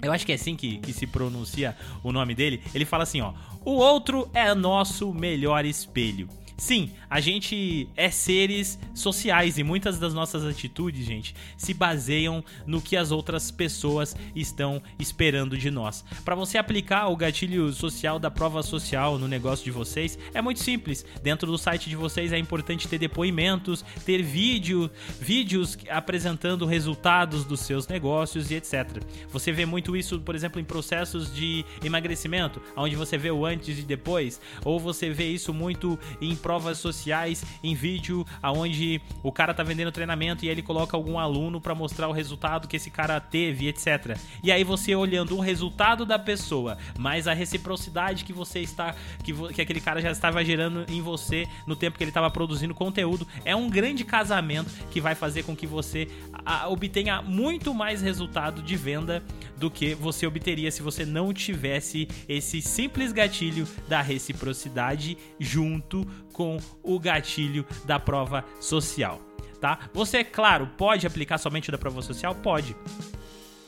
eu 0.03 0.11
acho 0.11 0.25
que 0.25 0.31
é 0.31 0.35
assim 0.35 0.55
que, 0.55 0.77
que 0.77 0.93
se 0.93 1.07
pronuncia 1.07 1.75
o 2.03 2.11
nome 2.11 2.35
dele. 2.35 2.61
Ele 2.73 2.85
fala 2.85 3.03
assim, 3.03 3.21
ó: 3.21 3.33
"O 3.63 3.71
outro 3.71 4.29
é 4.33 4.53
nosso 4.53 5.13
melhor 5.13 5.65
espelho". 5.65 6.27
Sim, 6.57 6.91
a 7.09 7.19
gente 7.19 7.87
é 7.95 8.09
seres 8.09 8.79
sociais 8.93 9.57
e 9.57 9.63
muitas 9.63 9.99
das 9.99 10.13
nossas 10.13 10.45
atitudes, 10.45 11.05
gente, 11.05 11.35
se 11.57 11.73
baseiam 11.73 12.43
no 12.65 12.81
que 12.81 12.95
as 12.95 13.11
outras 13.11 13.49
pessoas 13.49 14.15
estão 14.35 14.81
esperando 14.99 15.57
de 15.57 15.71
nós. 15.71 16.05
Para 16.23 16.35
você 16.35 16.57
aplicar 16.57 17.07
o 17.07 17.17
gatilho 17.17 17.71
social 17.73 18.19
da 18.19 18.29
prova 18.29 18.61
social 18.61 19.17
no 19.17 19.27
negócio 19.27 19.65
de 19.65 19.71
vocês, 19.71 20.17
é 20.33 20.41
muito 20.41 20.59
simples. 20.59 21.05
Dentro 21.21 21.47
do 21.47 21.57
site 21.57 21.89
de 21.89 21.95
vocês 21.95 22.31
é 22.31 22.37
importante 22.37 22.87
ter 22.87 22.97
depoimentos, 22.97 23.83
ter 24.05 24.21
vídeo, 24.21 24.89
vídeos 25.19 25.77
apresentando 25.89 26.65
resultados 26.65 27.45
dos 27.45 27.61
seus 27.61 27.87
negócios 27.87 28.51
e 28.51 28.55
etc. 28.55 29.03
Você 29.29 29.51
vê 29.51 29.65
muito 29.65 29.95
isso, 29.95 30.19
por 30.19 30.35
exemplo, 30.35 30.59
em 30.59 30.63
processos 30.63 31.33
de 31.33 31.65
emagrecimento, 31.83 32.61
onde 32.75 32.95
você 32.95 33.17
vê 33.17 33.31
o 33.31 33.45
antes 33.45 33.79
e 33.79 33.81
depois, 33.81 34.39
ou 34.63 34.79
você 34.79 35.09
vê 35.09 35.27
isso 35.29 35.53
muito 35.53 35.97
em 36.21 36.35
provas 36.43 36.77
sociais 36.77 37.43
em 37.63 37.73
vídeo 37.73 38.27
aonde 38.41 39.01
o 39.23 39.31
cara 39.31 39.53
tá 39.53 39.63
vendendo 39.63 39.93
treinamento 39.93 40.43
e 40.43 40.49
ele 40.49 40.61
coloca 40.61 40.97
algum 40.97 41.17
aluno 41.17 41.61
para 41.61 41.73
mostrar 41.73 42.09
o 42.09 42.11
resultado 42.11 42.67
que 42.67 42.75
esse 42.75 42.91
cara 42.91 43.19
teve, 43.21 43.69
etc. 43.69 44.17
E 44.43 44.51
aí 44.51 44.63
você 44.63 44.93
olhando 44.93 45.37
o 45.37 45.39
resultado 45.39 46.05
da 46.05 46.19
pessoa, 46.19 46.77
mais 46.99 47.27
a 47.27 47.33
reciprocidade 47.33 48.25
que 48.25 48.33
você 48.33 48.59
está 48.59 48.93
que, 49.23 49.33
que 49.53 49.61
aquele 49.61 49.79
cara 49.79 50.01
já 50.01 50.11
estava 50.11 50.43
gerando 50.43 50.85
em 50.89 51.01
você 51.01 51.47
no 51.65 51.75
tempo 51.75 51.97
que 51.97 52.03
ele 52.03 52.11
estava 52.11 52.29
produzindo 52.29 52.73
conteúdo, 52.73 53.25
é 53.45 53.55
um 53.55 53.69
grande 53.69 54.03
casamento 54.03 54.69
que 54.91 54.99
vai 54.99 55.15
fazer 55.15 55.43
com 55.43 55.55
que 55.55 55.65
você 55.65 56.09
a, 56.45 56.67
obtenha 56.67 57.21
muito 57.21 57.73
mais 57.73 58.01
resultado 58.01 58.61
de 58.61 58.75
venda 58.75 59.23
do 59.57 59.71
que 59.71 59.95
você 59.95 60.27
obteria 60.27 60.69
se 60.69 60.81
você 60.81 61.05
não 61.05 61.33
tivesse 61.33 62.07
esse 62.27 62.61
simples 62.61 63.13
gatilho 63.13 63.65
da 63.87 64.01
reciprocidade 64.01 65.17
junto 65.39 66.05
com 66.33 66.57
o 66.81 66.99
gatilho 66.99 67.65
da 67.85 67.99
prova 67.99 68.43
social, 68.59 69.21
tá? 69.61 69.79
Você, 69.93 70.23
claro, 70.23 70.67
pode 70.77 71.07
aplicar 71.07 71.37
somente 71.37 71.71
da 71.71 71.77
prova 71.77 72.01
social? 72.01 72.35
Pode. 72.35 72.75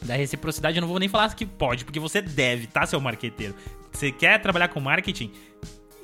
Da 0.01 0.15
reciprocidade 0.15 0.77
eu 0.77 0.81
não 0.81 0.87
vou 0.87 0.99
nem 0.99 1.07
falar 1.07 1.33
que 1.33 1.45
pode, 1.45 1.85
porque 1.85 1.99
você 1.99 2.21
deve, 2.21 2.67
tá, 2.67 2.85
seu 2.85 2.99
marqueteiro? 2.99 3.55
Você 3.91 4.11
quer 4.11 4.39
trabalhar 4.41 4.67
com 4.67 4.79
marketing? 4.79 5.31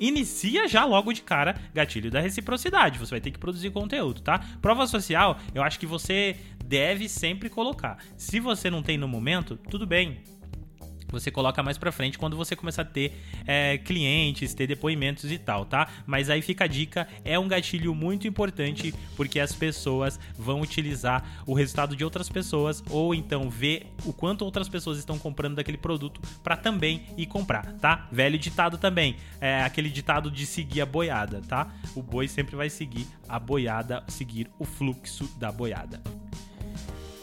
inicia 0.00 0.66
já 0.66 0.84
logo 0.84 1.12
de 1.12 1.22
cara 1.22 1.54
gatilho 1.72 2.10
da 2.10 2.20
reciprocidade. 2.20 2.98
Você 2.98 3.10
vai 3.10 3.20
ter 3.20 3.30
que 3.30 3.38
produzir 3.38 3.70
conteúdo, 3.70 4.20
tá? 4.20 4.40
Prova 4.60 4.86
social, 4.86 5.38
eu 5.54 5.62
acho 5.62 5.78
que 5.78 5.86
você 5.86 6.36
deve 6.64 7.08
sempre 7.08 7.48
colocar. 7.48 7.98
Se 8.16 8.40
você 8.40 8.68
não 8.68 8.82
tem 8.82 8.98
no 8.98 9.06
momento, 9.06 9.56
tudo 9.56 9.86
bem 9.86 10.20
você 11.12 11.30
coloca 11.30 11.62
mais 11.62 11.78
pra 11.78 11.92
frente 11.92 12.18
quando 12.18 12.36
você 12.36 12.56
começar 12.56 12.82
a 12.82 12.84
ter 12.84 13.12
é, 13.46 13.78
clientes, 13.78 14.54
ter 14.54 14.66
depoimentos 14.66 15.30
e 15.30 15.38
tal, 15.38 15.64
tá? 15.64 15.88
Mas 16.06 16.30
aí 16.30 16.42
fica 16.42 16.64
a 16.64 16.66
dica, 16.66 17.06
é 17.24 17.38
um 17.38 17.46
gatilho 17.46 17.94
muito 17.94 18.26
importante 18.26 18.94
porque 19.16 19.38
as 19.38 19.54
pessoas 19.54 20.18
vão 20.36 20.60
utilizar 20.60 21.24
o 21.46 21.54
resultado 21.54 21.94
de 21.94 22.04
outras 22.04 22.28
pessoas 22.28 22.82
ou 22.90 23.14
então 23.14 23.48
ver 23.50 23.86
o 24.04 24.12
quanto 24.12 24.44
outras 24.44 24.68
pessoas 24.68 24.98
estão 24.98 25.18
comprando 25.18 25.56
daquele 25.56 25.78
produto 25.78 26.20
para 26.42 26.56
também 26.56 27.02
ir 27.16 27.26
comprar, 27.26 27.72
tá? 27.74 28.08
Velho 28.10 28.38
ditado 28.38 28.78
também, 28.78 29.16
é 29.40 29.62
aquele 29.62 29.90
ditado 29.90 30.30
de 30.30 30.46
seguir 30.46 30.80
a 30.80 30.86
boiada, 30.86 31.40
tá? 31.46 31.72
O 31.94 32.02
boi 32.02 32.26
sempre 32.28 32.56
vai 32.56 32.70
seguir 32.70 33.06
a 33.28 33.38
boiada, 33.38 34.02
seguir 34.08 34.50
o 34.58 34.64
fluxo 34.64 35.28
da 35.38 35.52
boiada. 35.52 36.00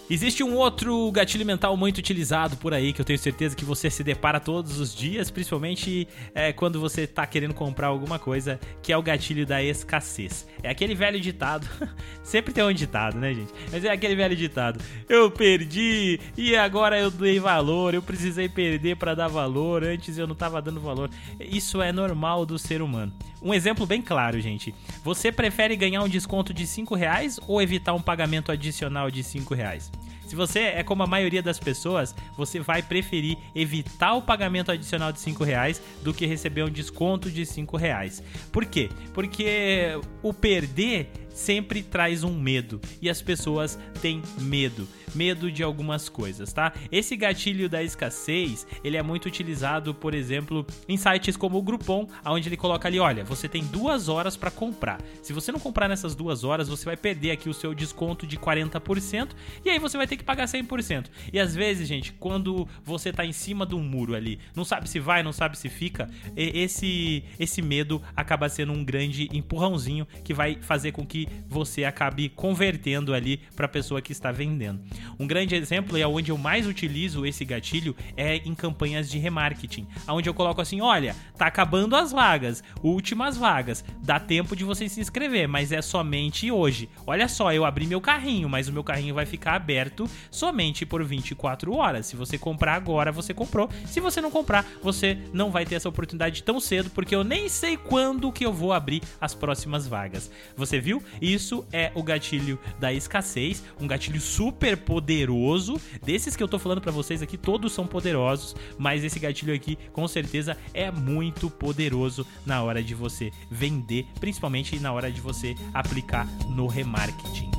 Existe 0.09 0.43
um 0.43 0.55
outro 0.55 1.11
gatilho 1.11 1.45
mental 1.45 1.77
muito 1.77 1.99
utilizado 1.99 2.57
por 2.57 2.73
aí 2.73 2.91
que 2.91 2.99
eu 2.99 3.05
tenho 3.05 3.19
certeza 3.19 3.55
que 3.55 3.63
você 3.63 3.91
se 3.91 4.03
depara 4.03 4.39
todos 4.39 4.79
os 4.79 4.95
dias, 4.95 5.29
principalmente 5.29 6.07
é, 6.33 6.51
quando 6.51 6.79
você 6.79 7.01
está 7.01 7.27
querendo 7.27 7.53
comprar 7.53 7.89
alguma 7.89 8.17
coisa, 8.17 8.59
que 8.81 8.91
é 8.91 8.97
o 8.97 9.03
gatilho 9.03 9.45
da 9.45 9.61
escassez. 9.61 10.47
É 10.63 10.69
aquele 10.71 10.95
velho 10.95 11.19
ditado, 11.19 11.67
sempre 12.23 12.51
tem 12.51 12.63
um 12.63 12.73
ditado, 12.73 13.19
né, 13.19 13.35
gente? 13.35 13.53
Mas 13.71 13.85
é 13.85 13.91
aquele 13.91 14.15
velho 14.15 14.35
ditado: 14.35 14.83
eu 15.07 15.29
perdi 15.29 16.19
e 16.35 16.55
agora 16.55 16.99
eu 16.99 17.11
dei 17.11 17.39
valor, 17.39 17.93
eu 17.93 18.01
precisei 18.01 18.49
perder 18.49 18.97
para 18.97 19.13
dar 19.13 19.27
valor, 19.27 19.83
antes 19.83 20.17
eu 20.17 20.25
não 20.25 20.33
estava 20.33 20.59
dando 20.59 20.81
valor. 20.81 21.11
Isso 21.39 21.83
é 21.83 21.91
normal 21.91 22.47
do 22.47 22.57
ser 22.57 22.81
humano. 22.81 23.13
Um 23.41 23.53
exemplo 23.53 23.85
bem 23.85 24.01
claro, 24.01 24.39
gente. 24.41 24.73
Você 25.03 25.31
prefere 25.31 25.75
ganhar 25.75 26.03
um 26.03 26.09
desconto 26.09 26.53
de 26.53 26.67
5 26.67 26.93
reais 26.95 27.39
ou 27.47 27.61
evitar 27.61 27.93
um 27.93 28.01
pagamento 28.01 28.51
adicional 28.51 29.09
de 29.09 29.23
5 29.23 29.53
reais? 29.53 29.91
Se 30.27 30.35
você 30.35 30.59
é 30.59 30.83
como 30.83 31.01
a 31.01 31.07
maioria 31.07 31.41
das 31.41 31.57
pessoas, 31.57 32.13
você 32.37 32.59
vai 32.59 32.83
preferir 32.83 33.35
evitar 33.55 34.13
o 34.13 34.21
pagamento 34.21 34.71
adicional 34.71 35.11
de 35.11 35.19
5 35.19 35.43
reais 35.43 35.81
do 36.03 36.13
que 36.13 36.27
receber 36.27 36.63
um 36.63 36.69
desconto 36.69 37.31
de 37.31 37.45
5 37.47 37.75
reais. 37.77 38.21
Por 38.51 38.63
quê? 38.65 38.89
Porque 39.11 39.99
o 40.21 40.31
perder 40.31 41.11
sempre 41.33 41.83
traz 41.83 42.23
um 42.23 42.33
medo 42.33 42.79
e 43.01 43.09
as 43.09 43.21
pessoas 43.21 43.79
têm 44.01 44.21
medo, 44.39 44.87
medo 45.15 45.51
de 45.51 45.63
algumas 45.63 46.09
coisas, 46.09 46.51
tá? 46.53 46.73
Esse 46.91 47.15
gatilho 47.15 47.69
da 47.69 47.83
escassez, 47.83 48.65
ele 48.83 48.97
é 48.97 49.03
muito 49.03 49.25
utilizado, 49.25 49.93
por 49.93 50.13
exemplo, 50.13 50.65
em 50.87 50.97
sites 50.97 51.35
como 51.37 51.57
o 51.57 51.61
Groupon, 51.61 52.07
onde 52.25 52.49
ele 52.49 52.57
coloca 52.57 52.87
ali, 52.87 52.99
olha, 52.99 53.23
você 53.23 53.47
tem 53.47 53.63
duas 53.63 54.09
horas 54.09 54.35
para 54.35 54.51
comprar. 54.51 55.01
Se 55.21 55.33
você 55.33 55.51
não 55.51 55.59
comprar 55.59 55.87
nessas 55.87 56.15
duas 56.15 56.43
horas, 56.43 56.67
você 56.67 56.85
vai 56.85 56.97
perder 56.97 57.31
aqui 57.31 57.49
o 57.49 57.53
seu 57.53 57.73
desconto 57.73 58.25
de 58.25 58.37
40% 58.37 59.29
e 59.63 59.69
aí 59.69 59.79
você 59.79 59.97
vai 59.97 60.07
ter 60.07 60.17
que 60.17 60.23
pagar 60.23 60.45
100%. 60.45 61.07
E 61.31 61.39
às 61.39 61.55
vezes, 61.55 61.87
gente, 61.87 62.13
quando 62.13 62.67
você 62.83 63.11
tá 63.11 63.25
em 63.25 63.33
cima 63.33 63.65
de 63.65 63.75
um 63.75 63.83
muro 63.83 64.15
ali, 64.15 64.39
não 64.55 64.65
sabe 64.65 64.89
se 64.89 64.99
vai, 64.99 65.23
não 65.23 65.33
sabe 65.33 65.57
se 65.57 65.69
fica, 65.69 66.09
esse 66.35 67.23
esse 67.39 67.61
medo 67.61 68.01
acaba 68.15 68.49
sendo 68.49 68.73
um 68.73 68.83
grande 68.83 69.29
empurrãozinho 69.31 70.07
que 70.23 70.33
vai 70.33 70.57
fazer 70.61 70.91
com 70.91 71.05
que 71.05 71.18
você 71.47 71.83
acabe 71.83 72.29
convertendo 72.29 73.13
ali 73.13 73.37
para 73.55 73.65
a 73.65 73.69
pessoa 73.69 74.01
que 74.01 74.11
está 74.11 74.31
vendendo. 74.31 74.81
Um 75.19 75.27
grande 75.27 75.55
exemplo 75.55 75.97
e 75.97 76.01
é 76.01 76.07
onde 76.07 76.31
eu 76.31 76.37
mais 76.37 76.67
utilizo 76.67 77.25
esse 77.25 77.43
gatilho 77.43 77.95
é 78.15 78.37
em 78.37 78.53
campanhas 78.53 79.09
de 79.09 79.17
remarketing, 79.17 79.87
onde 80.07 80.29
eu 80.29 80.33
coloco 80.33 80.61
assim, 80.61 80.81
olha, 80.81 81.15
tá 81.37 81.47
acabando 81.47 81.95
as 81.95 82.11
vagas, 82.11 82.63
últimas 82.83 83.37
vagas, 83.37 83.83
dá 84.03 84.19
tempo 84.19 84.55
de 84.55 84.63
você 84.63 84.87
se 84.87 84.99
inscrever, 84.99 85.47
mas 85.47 85.71
é 85.71 85.81
somente 85.81 86.51
hoje. 86.51 86.89
Olha 87.05 87.27
só, 87.27 87.51
eu 87.53 87.65
abri 87.65 87.87
meu 87.87 88.01
carrinho, 88.01 88.47
mas 88.49 88.67
o 88.67 88.73
meu 88.73 88.83
carrinho 88.83 89.15
vai 89.15 89.25
ficar 89.25 89.55
aberto 89.55 90.09
somente 90.29 90.85
por 90.85 91.03
24 91.03 91.73
horas. 91.75 92.05
Se 92.05 92.15
você 92.15 92.37
comprar 92.37 92.75
agora, 92.75 93.11
você 93.11 93.33
comprou. 93.33 93.69
Se 93.85 93.99
você 93.99 94.21
não 94.21 94.31
comprar, 94.31 94.65
você 94.81 95.17
não 95.33 95.51
vai 95.51 95.65
ter 95.65 95.75
essa 95.75 95.89
oportunidade 95.89 96.43
tão 96.43 96.59
cedo, 96.59 96.89
porque 96.89 97.15
eu 97.15 97.23
nem 97.23 97.49
sei 97.49 97.77
quando 97.77 98.31
que 98.31 98.45
eu 98.45 98.53
vou 98.53 98.73
abrir 98.73 99.01
as 99.19 99.33
próximas 99.33 99.87
vagas. 99.87 100.31
Você 100.55 100.79
viu? 100.79 101.01
Isso 101.21 101.65
é 101.71 101.91
o 101.95 102.03
gatilho 102.03 102.59
da 102.79 102.93
escassez, 102.93 103.63
um 103.79 103.87
gatilho 103.87 104.19
super 104.21 104.77
poderoso. 104.77 105.79
Desses 106.03 106.35
que 106.35 106.43
eu 106.43 106.47
tô 106.47 106.59
falando 106.59 106.81
para 106.81 106.91
vocês 106.91 107.21
aqui, 107.21 107.37
todos 107.37 107.73
são 107.73 107.85
poderosos, 107.85 108.55
mas 108.77 109.03
esse 109.03 109.19
gatilho 109.19 109.53
aqui 109.53 109.77
com 109.91 110.07
certeza 110.07 110.57
é 110.73 110.91
muito 110.91 111.49
poderoso 111.49 112.25
na 112.45 112.61
hora 112.63 112.83
de 112.83 112.93
você 112.93 113.31
vender, 113.49 114.05
principalmente 114.19 114.79
na 114.79 114.91
hora 114.91 115.11
de 115.11 115.21
você 115.21 115.55
aplicar 115.73 116.27
no 116.49 116.67
remarketing. 116.67 117.49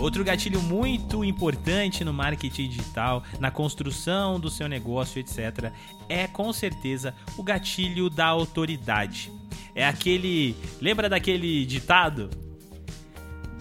Outro 0.00 0.24
gatilho 0.24 0.62
muito 0.62 1.22
importante 1.22 2.02
no 2.04 2.12
marketing 2.14 2.70
digital, 2.70 3.22
na 3.38 3.50
construção 3.50 4.40
do 4.40 4.48
seu 4.48 4.66
negócio, 4.66 5.20
etc., 5.20 5.70
é 6.08 6.26
com 6.26 6.50
certeza 6.54 7.14
o 7.36 7.42
gatilho 7.42 8.08
da 8.08 8.24
autoridade. 8.24 9.30
É 9.74 9.86
aquele. 9.86 10.54
Lembra 10.80 11.08
daquele 11.08 11.64
ditado? 11.64 12.30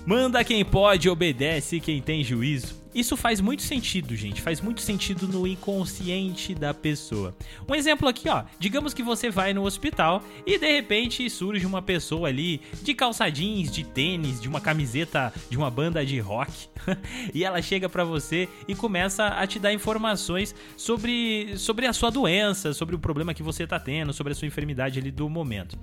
Manda 0.05 0.43
quem 0.43 0.63
pode, 0.65 1.09
obedece 1.09 1.79
quem 1.79 2.01
tem 2.01 2.23
juízo. 2.23 2.78
Isso 2.93 3.15
faz 3.15 3.39
muito 3.39 3.61
sentido, 3.61 4.15
gente. 4.15 4.41
Faz 4.41 4.61
muito 4.61 4.81
sentido 4.81 5.27
no 5.27 5.45
inconsciente 5.45 6.55
da 6.55 6.73
pessoa. 6.73 7.35
Um 7.67 7.75
exemplo 7.75 8.07
aqui, 8.07 8.27
ó. 8.29 8.43
Digamos 8.57 8.93
que 8.93 9.03
você 9.03 9.29
vai 9.29 9.53
no 9.53 9.63
hospital 9.63 10.23
e 10.45 10.57
de 10.57 10.71
repente 10.71 11.29
surge 11.29 11.65
uma 11.65 11.81
pessoa 11.81 12.29
ali 12.29 12.61
de 12.81 12.93
calça 12.93 13.29
jeans, 13.29 13.71
de 13.71 13.83
tênis, 13.83 14.41
de 14.41 14.47
uma 14.47 14.59
camiseta 14.59 15.31
de 15.49 15.57
uma 15.57 15.69
banda 15.69 16.05
de 16.05 16.19
rock. 16.19 16.67
e 17.33 17.43
ela 17.43 17.61
chega 17.61 17.87
para 17.87 18.03
você 18.03 18.49
e 18.67 18.73
começa 18.73 19.27
a 19.27 19.45
te 19.45 19.59
dar 19.59 19.71
informações 19.71 20.55
sobre, 20.75 21.57
sobre 21.57 21.85
a 21.85 21.93
sua 21.93 22.09
doença, 22.09 22.73
sobre 22.73 22.95
o 22.95 22.99
problema 22.99 23.33
que 23.33 23.43
você 23.43 23.67
tá 23.67 23.79
tendo, 23.79 24.13
sobre 24.13 24.33
a 24.33 24.35
sua 24.35 24.47
enfermidade 24.47 24.99
ali 24.99 25.11
do 25.11 25.29
momento 25.29 25.77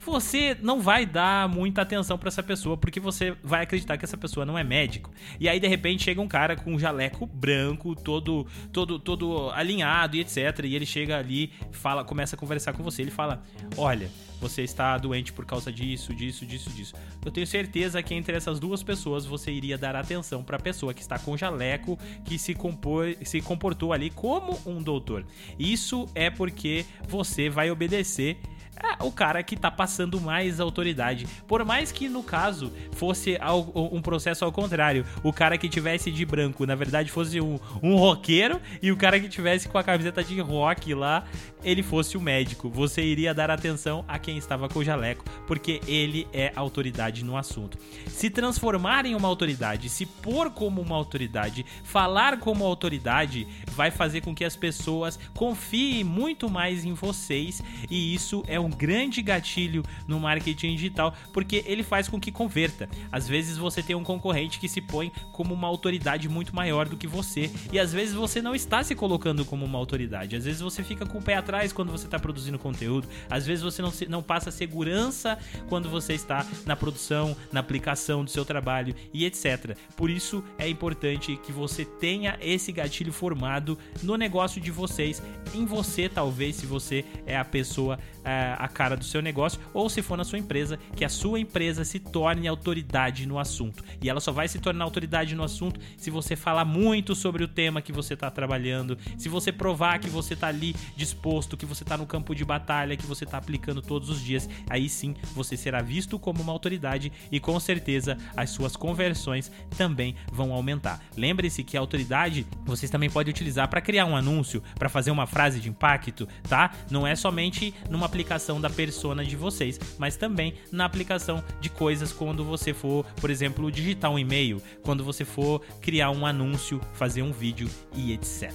você 0.00 0.56
não 0.60 0.80
vai 0.80 1.06
dar 1.06 1.48
muita 1.48 1.82
atenção 1.82 2.18
para 2.18 2.28
essa 2.28 2.42
pessoa 2.42 2.76
porque 2.76 3.00
você 3.00 3.36
vai 3.42 3.62
acreditar 3.62 3.96
que 3.96 4.04
essa 4.04 4.16
pessoa 4.16 4.44
não 4.44 4.58
é 4.58 4.64
médico. 4.64 5.10
E 5.38 5.48
aí 5.48 5.58
de 5.58 5.68
repente 5.68 6.04
chega 6.04 6.20
um 6.20 6.28
cara 6.28 6.56
com 6.56 6.74
um 6.74 6.78
jaleco 6.78 7.26
branco, 7.26 7.94
todo 7.94 8.46
todo 8.72 8.98
todo 8.98 9.50
alinhado 9.50 10.16
e 10.16 10.20
etc, 10.20 10.64
e 10.64 10.74
ele 10.74 10.86
chega 10.86 11.18
ali, 11.18 11.52
fala, 11.72 12.04
começa 12.04 12.36
a 12.36 12.38
conversar 12.38 12.72
com 12.72 12.82
você, 12.82 13.02
ele 13.02 13.10
fala: 13.10 13.42
"Olha, 13.76 14.10
você 14.44 14.62
está 14.62 14.98
doente 14.98 15.32
por 15.32 15.46
causa 15.46 15.72
disso, 15.72 16.14
disso, 16.14 16.44
disso, 16.44 16.70
disso. 16.70 16.94
Eu 17.24 17.30
tenho 17.30 17.46
certeza 17.46 18.02
que 18.02 18.14
entre 18.14 18.36
essas 18.36 18.60
duas 18.60 18.82
pessoas 18.82 19.24
você 19.24 19.50
iria 19.50 19.78
dar 19.78 19.96
atenção 19.96 20.42
para 20.42 20.56
a 20.56 20.60
pessoa 20.60 20.92
que 20.92 21.00
está 21.00 21.18
com 21.18 21.36
jaleco, 21.36 21.98
que 22.24 22.38
se, 22.38 22.54
compor, 22.54 23.16
se 23.22 23.40
comportou 23.40 23.92
ali 23.92 24.10
como 24.10 24.60
um 24.66 24.82
doutor. 24.82 25.24
Isso 25.58 26.06
é 26.14 26.28
porque 26.28 26.84
você 27.08 27.48
vai 27.48 27.70
obedecer 27.70 28.36
é 28.76 29.02
o 29.02 29.10
cara 29.10 29.42
que 29.42 29.56
tá 29.56 29.70
passando 29.70 30.20
mais 30.20 30.60
autoridade. 30.60 31.26
Por 31.46 31.64
mais 31.64 31.92
que 31.92 32.08
no 32.08 32.22
caso 32.22 32.72
fosse 32.92 33.38
um 33.74 34.00
processo 34.00 34.44
ao 34.44 34.52
contrário, 34.52 35.04
o 35.22 35.32
cara 35.32 35.56
que 35.58 35.68
tivesse 35.68 36.10
de 36.10 36.24
branco, 36.24 36.66
na 36.66 36.74
verdade, 36.74 37.10
fosse 37.10 37.40
um, 37.40 37.58
um 37.82 37.96
roqueiro 37.96 38.60
e 38.82 38.90
o 38.90 38.96
cara 38.96 39.18
que 39.20 39.28
tivesse 39.28 39.68
com 39.68 39.78
a 39.78 39.84
camiseta 39.84 40.22
de 40.22 40.40
rock 40.40 40.94
lá, 40.94 41.24
ele 41.62 41.82
fosse 41.82 42.16
o 42.16 42.20
médico. 42.20 42.68
Você 42.68 43.02
iria 43.02 43.32
dar 43.32 43.50
atenção 43.50 44.04
a 44.06 44.18
quem 44.18 44.36
estava 44.36 44.68
com 44.68 44.80
o 44.80 44.84
jaleco, 44.84 45.24
porque 45.46 45.80
ele 45.86 46.26
é 46.32 46.52
autoridade 46.54 47.24
no 47.24 47.36
assunto. 47.36 47.78
Se 48.08 48.28
transformar 48.28 49.06
em 49.06 49.14
uma 49.14 49.28
autoridade, 49.28 49.88
se 49.88 50.04
pôr 50.04 50.50
como 50.50 50.80
uma 50.80 50.96
autoridade, 50.96 51.64
falar 51.82 52.38
como 52.38 52.64
autoridade, 52.64 53.46
vai 53.70 53.90
fazer 53.90 54.20
com 54.20 54.34
que 54.34 54.44
as 54.44 54.56
pessoas 54.56 55.18
confiem 55.34 56.04
muito 56.04 56.50
mais 56.50 56.84
em 56.84 56.92
vocês 56.92 57.62
e 57.90 58.14
isso 58.14 58.42
é 58.46 58.60
grande 58.68 59.22
gatilho 59.22 59.82
no 60.06 60.20
marketing 60.20 60.74
digital, 60.74 61.14
porque 61.32 61.64
ele 61.66 61.82
faz 61.82 62.08
com 62.08 62.20
que 62.20 62.32
converta. 62.32 62.88
Às 63.10 63.28
vezes 63.28 63.56
você 63.56 63.82
tem 63.82 63.96
um 63.96 64.04
concorrente 64.04 64.58
que 64.58 64.68
se 64.68 64.80
põe 64.80 65.10
como 65.32 65.54
uma 65.54 65.68
autoridade 65.68 66.28
muito 66.28 66.54
maior 66.54 66.88
do 66.88 66.96
que 66.96 67.06
você, 67.06 67.50
e 67.72 67.78
às 67.78 67.92
vezes 67.92 68.14
você 68.14 68.40
não 68.40 68.54
está 68.54 68.82
se 68.82 68.94
colocando 68.94 69.44
como 69.44 69.64
uma 69.64 69.78
autoridade. 69.78 70.36
Às 70.36 70.44
vezes 70.44 70.60
você 70.60 70.82
fica 70.82 71.06
com 71.06 71.18
o 71.18 71.22
pé 71.22 71.36
atrás 71.36 71.72
quando 71.72 71.90
você 71.90 72.06
está 72.06 72.18
produzindo 72.18 72.58
conteúdo, 72.58 73.08
às 73.28 73.46
vezes 73.46 73.62
você 73.62 73.82
não, 73.82 73.90
se, 73.90 74.06
não 74.06 74.22
passa 74.22 74.50
segurança 74.50 75.38
quando 75.68 75.88
você 75.88 76.14
está 76.14 76.46
na 76.66 76.76
produção, 76.76 77.36
na 77.52 77.60
aplicação 77.60 78.24
do 78.24 78.30
seu 78.30 78.44
trabalho 78.44 78.94
e 79.12 79.24
etc. 79.24 79.76
Por 79.96 80.10
isso 80.10 80.44
é 80.58 80.68
importante 80.68 81.36
que 81.36 81.52
você 81.52 81.84
tenha 81.84 82.38
esse 82.40 82.72
gatilho 82.72 83.12
formado 83.12 83.78
no 84.02 84.16
negócio 84.16 84.60
de 84.60 84.70
vocês, 84.70 85.22
em 85.54 85.64
você 85.64 86.08
talvez, 86.08 86.56
se 86.56 86.66
você 86.66 87.04
é 87.26 87.36
a 87.36 87.44
pessoa 87.44 87.98
é, 88.24 88.53
a 88.54 88.68
cara 88.68 88.96
do 88.96 89.04
seu 89.04 89.20
negócio, 89.20 89.60
ou 89.72 89.88
se 89.88 90.02
for 90.02 90.16
na 90.16 90.24
sua 90.24 90.38
empresa, 90.38 90.78
que 90.96 91.04
a 91.04 91.08
sua 91.08 91.40
empresa 91.40 91.84
se 91.84 91.98
torne 91.98 92.48
autoridade 92.48 93.26
no 93.26 93.38
assunto. 93.38 93.84
E 94.02 94.08
ela 94.08 94.20
só 94.20 94.32
vai 94.32 94.48
se 94.48 94.58
tornar 94.58 94.84
autoridade 94.84 95.34
no 95.34 95.42
assunto 95.42 95.80
se 95.96 96.10
você 96.10 96.36
falar 96.36 96.64
muito 96.64 97.14
sobre 97.14 97.44
o 97.44 97.48
tema 97.48 97.82
que 97.82 97.92
você 97.92 98.14
está 98.14 98.30
trabalhando, 98.30 98.98
se 99.16 99.28
você 99.28 99.52
provar 99.52 99.98
que 99.98 100.08
você 100.08 100.34
está 100.34 100.48
ali 100.48 100.74
disposto, 100.96 101.56
que 101.56 101.66
você 101.66 101.82
está 101.82 101.96
no 101.96 102.06
campo 102.06 102.34
de 102.34 102.44
batalha, 102.44 102.96
que 102.96 103.06
você 103.06 103.24
está 103.24 103.38
aplicando 103.38 103.80
todos 103.82 104.08
os 104.08 104.20
dias. 104.20 104.48
Aí 104.68 104.88
sim 104.88 105.14
você 105.34 105.56
será 105.56 105.82
visto 105.82 106.18
como 106.18 106.42
uma 106.42 106.52
autoridade 106.52 107.12
e 107.30 107.40
com 107.40 107.58
certeza 107.58 108.16
as 108.36 108.50
suas 108.50 108.76
conversões 108.76 109.50
também 109.76 110.14
vão 110.32 110.52
aumentar. 110.52 111.00
Lembre-se 111.16 111.64
que 111.64 111.76
a 111.76 111.80
autoridade 111.80 112.46
vocês 112.64 112.90
também 112.90 113.10
podem 113.10 113.30
utilizar 113.30 113.68
para 113.68 113.80
criar 113.80 114.06
um 114.06 114.16
anúncio, 114.16 114.62
para 114.78 114.88
fazer 114.88 115.10
uma 115.10 115.26
frase 115.26 115.60
de 115.60 115.68
impacto, 115.68 116.28
tá? 116.48 116.70
Não 116.90 117.06
é 117.06 117.14
somente 117.14 117.74
numa 117.90 118.06
aplicação 118.06 118.43
da 118.60 118.68
persona 118.68 119.24
de 119.24 119.36
vocês, 119.36 119.80
mas 119.98 120.16
também 120.16 120.54
na 120.70 120.84
aplicação 120.84 121.42
de 121.60 121.68
coisas 121.68 122.12
quando 122.12 122.44
você 122.44 122.74
for, 122.74 123.04
por 123.20 123.30
exemplo, 123.30 123.70
digitar 123.70 124.10
um 124.10 124.18
e-mail, 124.18 124.62
quando 124.82 125.02
você 125.02 125.24
for 125.24 125.60
criar 125.80 126.10
um 126.10 126.26
anúncio, 126.26 126.80
fazer 126.92 127.22
um 127.22 127.32
vídeo 127.32 127.68
e 127.94 128.12
etc. 128.12 128.52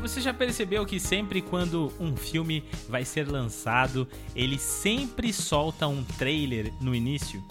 Você 0.00 0.20
já 0.20 0.32
percebeu 0.32 0.86
que 0.86 0.98
sempre 0.98 1.42
quando 1.42 1.92
um 2.00 2.16
filme 2.16 2.64
vai 2.88 3.04
ser 3.04 3.28
lançado, 3.28 4.08
ele 4.34 4.58
sempre 4.58 5.32
solta 5.32 5.86
um 5.86 6.02
trailer 6.02 6.72
no 6.80 6.94
início? 6.94 7.42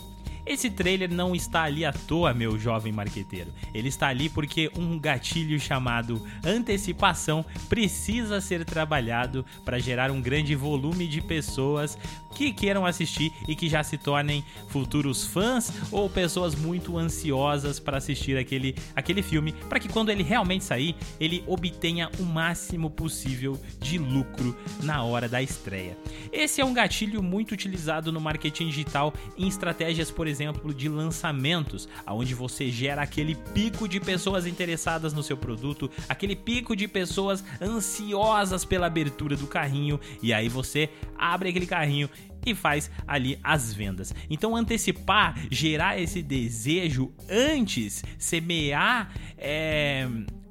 Esse 0.49 0.67
trailer 0.67 1.13
não 1.13 1.35
está 1.35 1.61
ali 1.61 1.85
à 1.85 1.93
toa, 1.93 2.33
meu 2.33 2.57
jovem 2.57 2.91
marqueteiro. 2.91 3.53
Ele 3.71 3.87
está 3.87 4.07
ali 4.07 4.27
porque 4.29 4.71
um 4.75 4.97
gatilho 4.97 5.59
chamado 5.59 6.25
antecipação 6.43 7.45
precisa 7.69 8.41
ser 8.41 8.65
trabalhado 8.65 9.45
para 9.63 9.77
gerar 9.77 10.09
um 10.09 10.19
grande 10.19 10.55
volume 10.55 11.05
de 11.05 11.21
pessoas 11.21 11.95
que 12.33 12.51
queiram 12.51 12.85
assistir 12.85 13.31
e 13.47 13.55
que 13.55 13.69
já 13.69 13.83
se 13.83 13.97
tornem 13.97 14.43
futuros 14.67 15.25
fãs 15.25 15.71
ou 15.91 16.09
pessoas 16.09 16.55
muito 16.55 16.97
ansiosas 16.97 17.79
para 17.79 17.97
assistir 17.97 18.37
aquele, 18.37 18.75
aquele 18.95 19.21
filme, 19.21 19.53
para 19.67 19.79
que 19.79 19.89
quando 19.89 20.09
ele 20.09 20.23
realmente 20.23 20.63
sair, 20.63 20.95
ele 21.19 21.43
obtenha 21.47 22.09
o 22.19 22.23
máximo 22.23 22.89
possível 22.89 23.59
de 23.79 23.97
lucro 23.97 24.57
na 24.81 25.03
hora 25.03 25.27
da 25.27 25.41
estreia. 25.41 25.97
Esse 26.31 26.61
é 26.61 26.65
um 26.65 26.73
gatilho 26.73 27.21
muito 27.21 27.51
utilizado 27.51 28.11
no 28.11 28.21
marketing 28.21 28.67
digital 28.67 29.13
em 29.37 29.47
estratégias, 29.47 30.11
por 30.11 30.27
exemplo, 30.27 30.73
de 30.73 30.87
lançamentos, 30.87 31.87
onde 32.07 32.33
você 32.33 32.69
gera 32.69 33.01
aquele 33.01 33.35
pico 33.35 33.87
de 33.87 33.99
pessoas 33.99 34.45
interessadas 34.45 35.13
no 35.13 35.23
seu 35.23 35.37
produto, 35.37 35.89
aquele 36.07 36.35
pico 36.35 36.75
de 36.75 36.87
pessoas 36.87 37.43
ansiosas 37.61 38.65
pela 38.65 38.87
abertura 38.87 39.35
do 39.35 39.47
carrinho, 39.47 39.99
e 40.21 40.33
aí 40.33 40.49
você 40.49 40.89
abre 41.17 41.49
aquele 41.49 41.65
carrinho 41.65 42.09
e 42.45 42.55
faz 42.55 42.89
ali 43.07 43.39
as 43.43 43.73
vendas. 43.73 44.13
Então 44.29 44.55
antecipar, 44.55 45.35
gerar 45.49 45.99
esse 45.99 46.21
desejo 46.21 47.11
antes, 47.29 48.03
semear 48.17 49.11
é, 49.37 50.07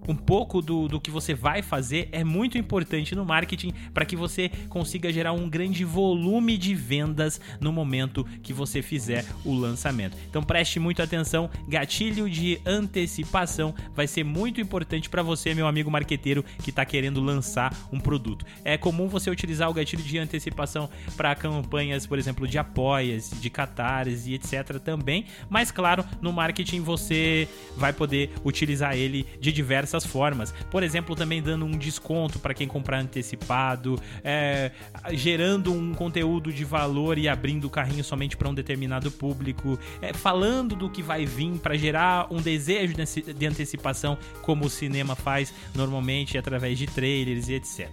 um 0.08 0.16
pouco 0.16 0.62
do, 0.62 0.88
do 0.88 1.00
que 1.00 1.10
você 1.10 1.34
vai 1.34 1.60
fazer 1.60 2.08
é 2.10 2.24
muito 2.24 2.56
importante 2.56 3.14
no 3.14 3.24
marketing 3.24 3.72
para 3.92 4.06
que 4.06 4.16
você 4.16 4.48
consiga 4.68 5.12
gerar 5.12 5.32
um 5.32 5.48
grande 5.48 5.84
volume 5.84 6.56
de 6.56 6.74
vendas 6.74 7.38
no 7.60 7.70
momento 7.70 8.24
que 8.42 8.52
você 8.52 8.80
fizer 8.80 9.24
o 9.44 9.54
lançamento. 9.54 10.16
Então 10.28 10.42
preste 10.42 10.80
muita 10.80 11.02
atenção, 11.02 11.50
gatilho 11.68 12.28
de 12.28 12.58
antecipação 12.64 13.74
vai 13.94 14.06
ser 14.06 14.24
muito 14.24 14.60
importante 14.60 15.10
para 15.10 15.22
você, 15.22 15.54
meu 15.54 15.66
amigo 15.66 15.90
marqueteiro 15.90 16.42
que 16.62 16.70
está 16.70 16.84
querendo 16.84 17.20
lançar 17.20 17.74
um 17.92 18.00
produto. 18.00 18.46
É 18.64 18.78
comum 18.78 19.08
você 19.08 19.30
utilizar 19.30 19.68
o 19.68 19.74
gatilho 19.74 20.02
de 20.02 20.18
antecipação 20.18 20.88
para 21.16 21.34
campanhas, 21.34 22.06
por 22.06 22.18
exemplo, 22.18 22.48
de 22.48 22.58
apoias, 22.58 23.30
de 23.40 23.50
catarse 23.50 24.30
e 24.30 24.34
etc 24.34 24.78
também, 24.82 25.26
mas 25.50 25.70
claro, 25.70 26.04
no 26.22 26.32
marketing 26.32 26.80
você 26.80 27.46
vai 27.76 27.92
poder 27.92 28.30
utilizar 28.44 28.96
ele 28.96 29.26
de 29.38 29.52
diversas 29.52 29.97
diversas 29.98 30.06
formas. 30.06 30.54
Por 30.70 30.82
exemplo, 30.82 31.14
também 31.16 31.42
dando 31.42 31.64
um 31.64 31.76
desconto 31.76 32.38
para 32.38 32.54
quem 32.54 32.68
comprar 32.68 33.00
antecipado, 33.00 34.00
é, 34.22 34.70
gerando 35.12 35.72
um 35.72 35.94
conteúdo 35.94 36.52
de 36.52 36.64
valor 36.64 37.18
e 37.18 37.28
abrindo 37.28 37.66
o 37.66 37.70
carrinho 37.70 38.04
somente 38.04 38.36
para 38.36 38.48
um 38.48 38.54
determinado 38.54 39.10
público, 39.10 39.78
é, 40.00 40.12
falando 40.12 40.76
do 40.76 40.88
que 40.88 41.02
vai 41.02 41.26
vir 41.26 41.58
para 41.58 41.76
gerar 41.76 42.26
um 42.30 42.40
desejo 42.40 42.94
de 42.94 43.46
antecipação, 43.46 44.16
como 44.42 44.66
o 44.66 44.70
cinema 44.70 45.14
faz 45.14 45.52
normalmente 45.74 46.38
através 46.38 46.78
de 46.78 46.86
trailers 46.86 47.48
e 47.48 47.54
etc. 47.54 47.90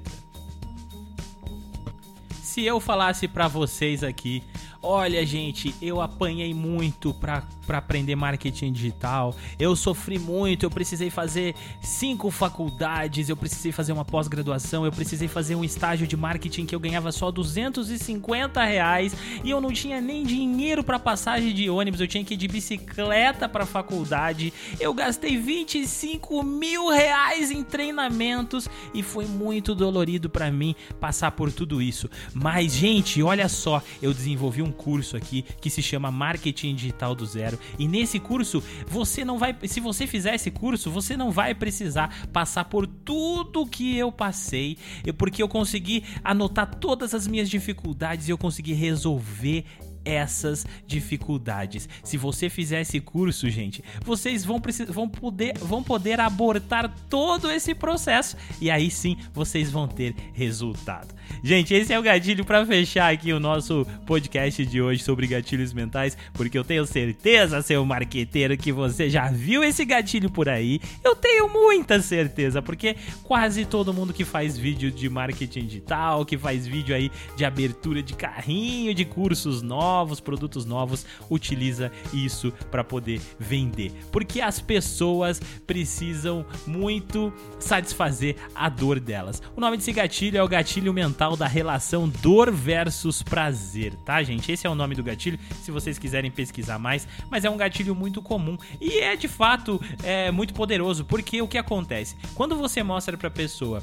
Se 2.42 2.64
eu 2.64 2.80
falasse 2.80 3.28
para 3.28 3.48
vocês 3.48 4.04
aqui 4.04 4.42
Olha, 4.88 5.26
gente, 5.26 5.74
eu 5.82 6.00
apanhei 6.00 6.54
muito 6.54 7.12
para 7.12 7.42
aprender 7.68 8.16
marketing 8.16 8.72
digital. 8.72 9.36
Eu 9.60 9.76
sofri 9.76 10.20
muito, 10.20 10.66
eu 10.66 10.70
precisei 10.70 11.10
fazer 11.10 11.56
cinco 11.82 12.30
faculdades, 12.32 13.30
eu 13.30 13.38
precisei 13.38 13.72
fazer 13.72 13.92
uma 13.92 14.06
pós-graduação, 14.06 14.86
eu 14.86 14.92
precisei 14.92 15.28
fazer 15.28 15.56
um 15.56 15.64
estágio 15.64 16.08
de 16.08 16.16
marketing 16.16 16.66
que 16.66 16.76
eu 16.76 16.80
ganhava 16.80 17.12
só 17.12 17.32
250 17.32 18.64
reais 18.64 19.16
e 19.44 19.50
eu 19.50 19.60
não 19.60 19.72
tinha 19.72 20.00
nem 20.02 20.24
dinheiro 20.24 20.84
para 20.84 21.00
passagem 21.00 21.54
de 21.54 21.70
ônibus, 21.70 22.00
eu 22.00 22.08
tinha 22.08 22.24
que 22.24 22.34
ir 22.34 22.38
de 22.38 22.48
bicicleta 22.48 23.48
para 23.48 23.66
faculdade. 23.66 24.54
Eu 24.80 24.94
gastei 24.94 25.38
25 25.38 26.44
mil 26.44 26.90
reais 26.90 27.52
em 27.52 27.64
treinamentos 27.64 28.68
e 28.94 29.04
foi 29.04 29.26
muito 29.26 29.76
dolorido 29.76 30.30
para 30.30 30.52
mim 30.52 30.76
passar 31.00 31.32
por 31.32 31.52
tudo 31.52 31.82
isso. 31.82 32.10
Mas, 32.34 32.74
gente, 32.74 33.22
olha 33.22 33.48
só, 33.50 33.82
eu 34.02 34.14
desenvolvi 34.14 34.62
um 34.62 34.72
curso 34.72 35.18
aqui 35.18 35.44
que 35.62 35.70
se 35.70 35.82
chama 35.82 36.12
Marketing 36.12 36.76
Digital 36.76 37.16
do 37.16 37.26
Zero. 37.26 37.55
E 37.78 37.88
nesse 37.88 38.20
curso, 38.20 38.64
você 38.88 39.26
não 39.26 39.38
vai, 39.38 39.56
se 39.68 39.80
você 39.80 40.08
fizer 40.08 40.36
esse 40.36 40.52
curso, 40.52 40.92
você 40.92 41.16
não 41.18 41.32
vai 41.32 41.54
precisar 41.54 42.28
passar 42.32 42.66
por 42.66 42.88
tudo 42.88 43.66
que 43.66 43.96
eu 43.98 44.12
passei, 44.12 44.78
porque 45.18 45.42
eu 45.42 45.48
consegui 45.48 46.04
anotar 46.24 46.76
todas 46.76 47.14
as 47.14 47.28
minhas 47.28 47.50
dificuldades 47.50 48.28
e 48.28 48.32
eu 48.32 48.38
consegui 48.38 48.74
resolver 48.74 49.66
essas 50.06 50.66
dificuldades. 50.86 51.90
Se 52.04 52.16
você 52.16 52.50
fizer 52.50 52.82
esse 52.82 53.00
curso, 53.00 53.50
gente, 53.50 53.84
vocês 54.04 54.46
vão, 54.46 54.62
vão, 54.90 55.10
poder, 55.10 55.58
vão 55.58 55.84
poder 55.84 56.20
abortar 56.20 56.94
todo 57.10 57.52
esse 57.52 57.74
processo 57.74 58.38
e 58.62 58.70
aí 58.70 58.90
sim 58.90 59.18
vocês 59.34 59.72
vão 59.72 59.88
ter 59.88 60.16
resultado. 60.34 61.14
Gente, 61.44 61.74
esse 61.74 61.94
é 61.94 62.00
o 62.00 62.04
gatilho 62.04 62.46
para 62.46 62.66
fechar 62.66 63.12
aqui 63.12 63.34
o 63.34 63.40
nosso 63.40 63.86
podcast 64.06 64.66
de 64.66 64.82
hoje 64.82 65.04
sobre 65.04 65.28
gatilhos 65.28 65.74
mentais, 65.74 66.18
porque 66.34 66.58
eu 66.58 66.64
tenho 66.64 66.86
certeza, 66.86 67.62
seu 67.62 67.84
marqueteiro, 67.86 68.58
que 68.58 68.72
você 68.72 69.10
já 69.10 69.30
viu 69.30 69.64
esse 69.64 69.86
gatilho 69.86 70.30
por 70.30 70.48
aí. 70.48 70.80
Eu 71.04 71.16
tenho 71.16 71.50
muita 71.50 72.02
certeza, 72.02 72.62
porque 72.62 72.96
quase 73.24 73.66
todo 73.66 73.94
mundo 73.94 74.14
que 74.14 74.24
faz 74.24 74.58
vídeo 74.58 74.92
de 74.92 75.10
marketing 75.10 75.66
digital, 75.66 76.26
que 76.26 76.38
faz 76.38 76.66
vídeo 76.66 76.96
aí 76.96 77.12
de 77.36 77.46
abertura 77.46 78.02
de 78.02 78.14
carrinho, 78.14 78.94
de 78.94 79.06
cursos 79.06 79.62
novos, 79.62 79.95
novos, 79.96 80.20
produtos 80.20 80.66
novos, 80.66 81.06
utiliza 81.30 81.90
isso 82.12 82.52
para 82.70 82.84
poder 82.84 83.22
vender. 83.40 83.94
Porque 84.12 84.42
as 84.42 84.60
pessoas 84.60 85.40
precisam 85.66 86.46
muito 86.68 87.32
satisfazer 87.60 88.36
a 88.54 88.68
dor 88.68 89.00
delas. 89.00 89.42
O 89.56 89.62
nome 89.62 89.78
desse 89.78 89.94
gatilho 89.94 90.38
é 90.38 90.44
o 90.44 90.48
gatilho 90.48 90.94
mental 90.94 91.38
da 91.38 91.48
relação 91.48 92.10
dor 92.10 92.52
versus 92.52 93.24
prazer, 93.24 93.96
tá, 94.06 94.22
gente? 94.22 94.52
Esse 94.52 94.68
é 94.68 94.70
o 94.70 94.76
nome 94.76 94.96
do 94.96 95.04
gatilho, 95.04 95.40
se 95.64 95.72
vocês 95.72 95.98
quiserem 95.98 96.30
pesquisar 96.30 96.78
mais, 96.78 97.08
mas 97.32 97.46
é 97.46 97.50
um 97.50 97.58
gatilho 97.58 97.96
muito 97.96 98.22
comum 98.22 98.58
e 98.82 99.00
é 99.00 99.16
de 99.16 99.30
fato 99.30 99.82
é, 100.04 100.30
muito 100.30 100.54
poderoso, 100.54 101.06
porque 101.06 101.42
o 101.42 101.48
que 101.48 101.58
acontece? 101.58 102.18
Quando 102.34 102.56
você 102.58 102.84
mostra 102.84 103.18
para 103.18 103.30
a 103.30 103.32
pessoa 103.32 103.82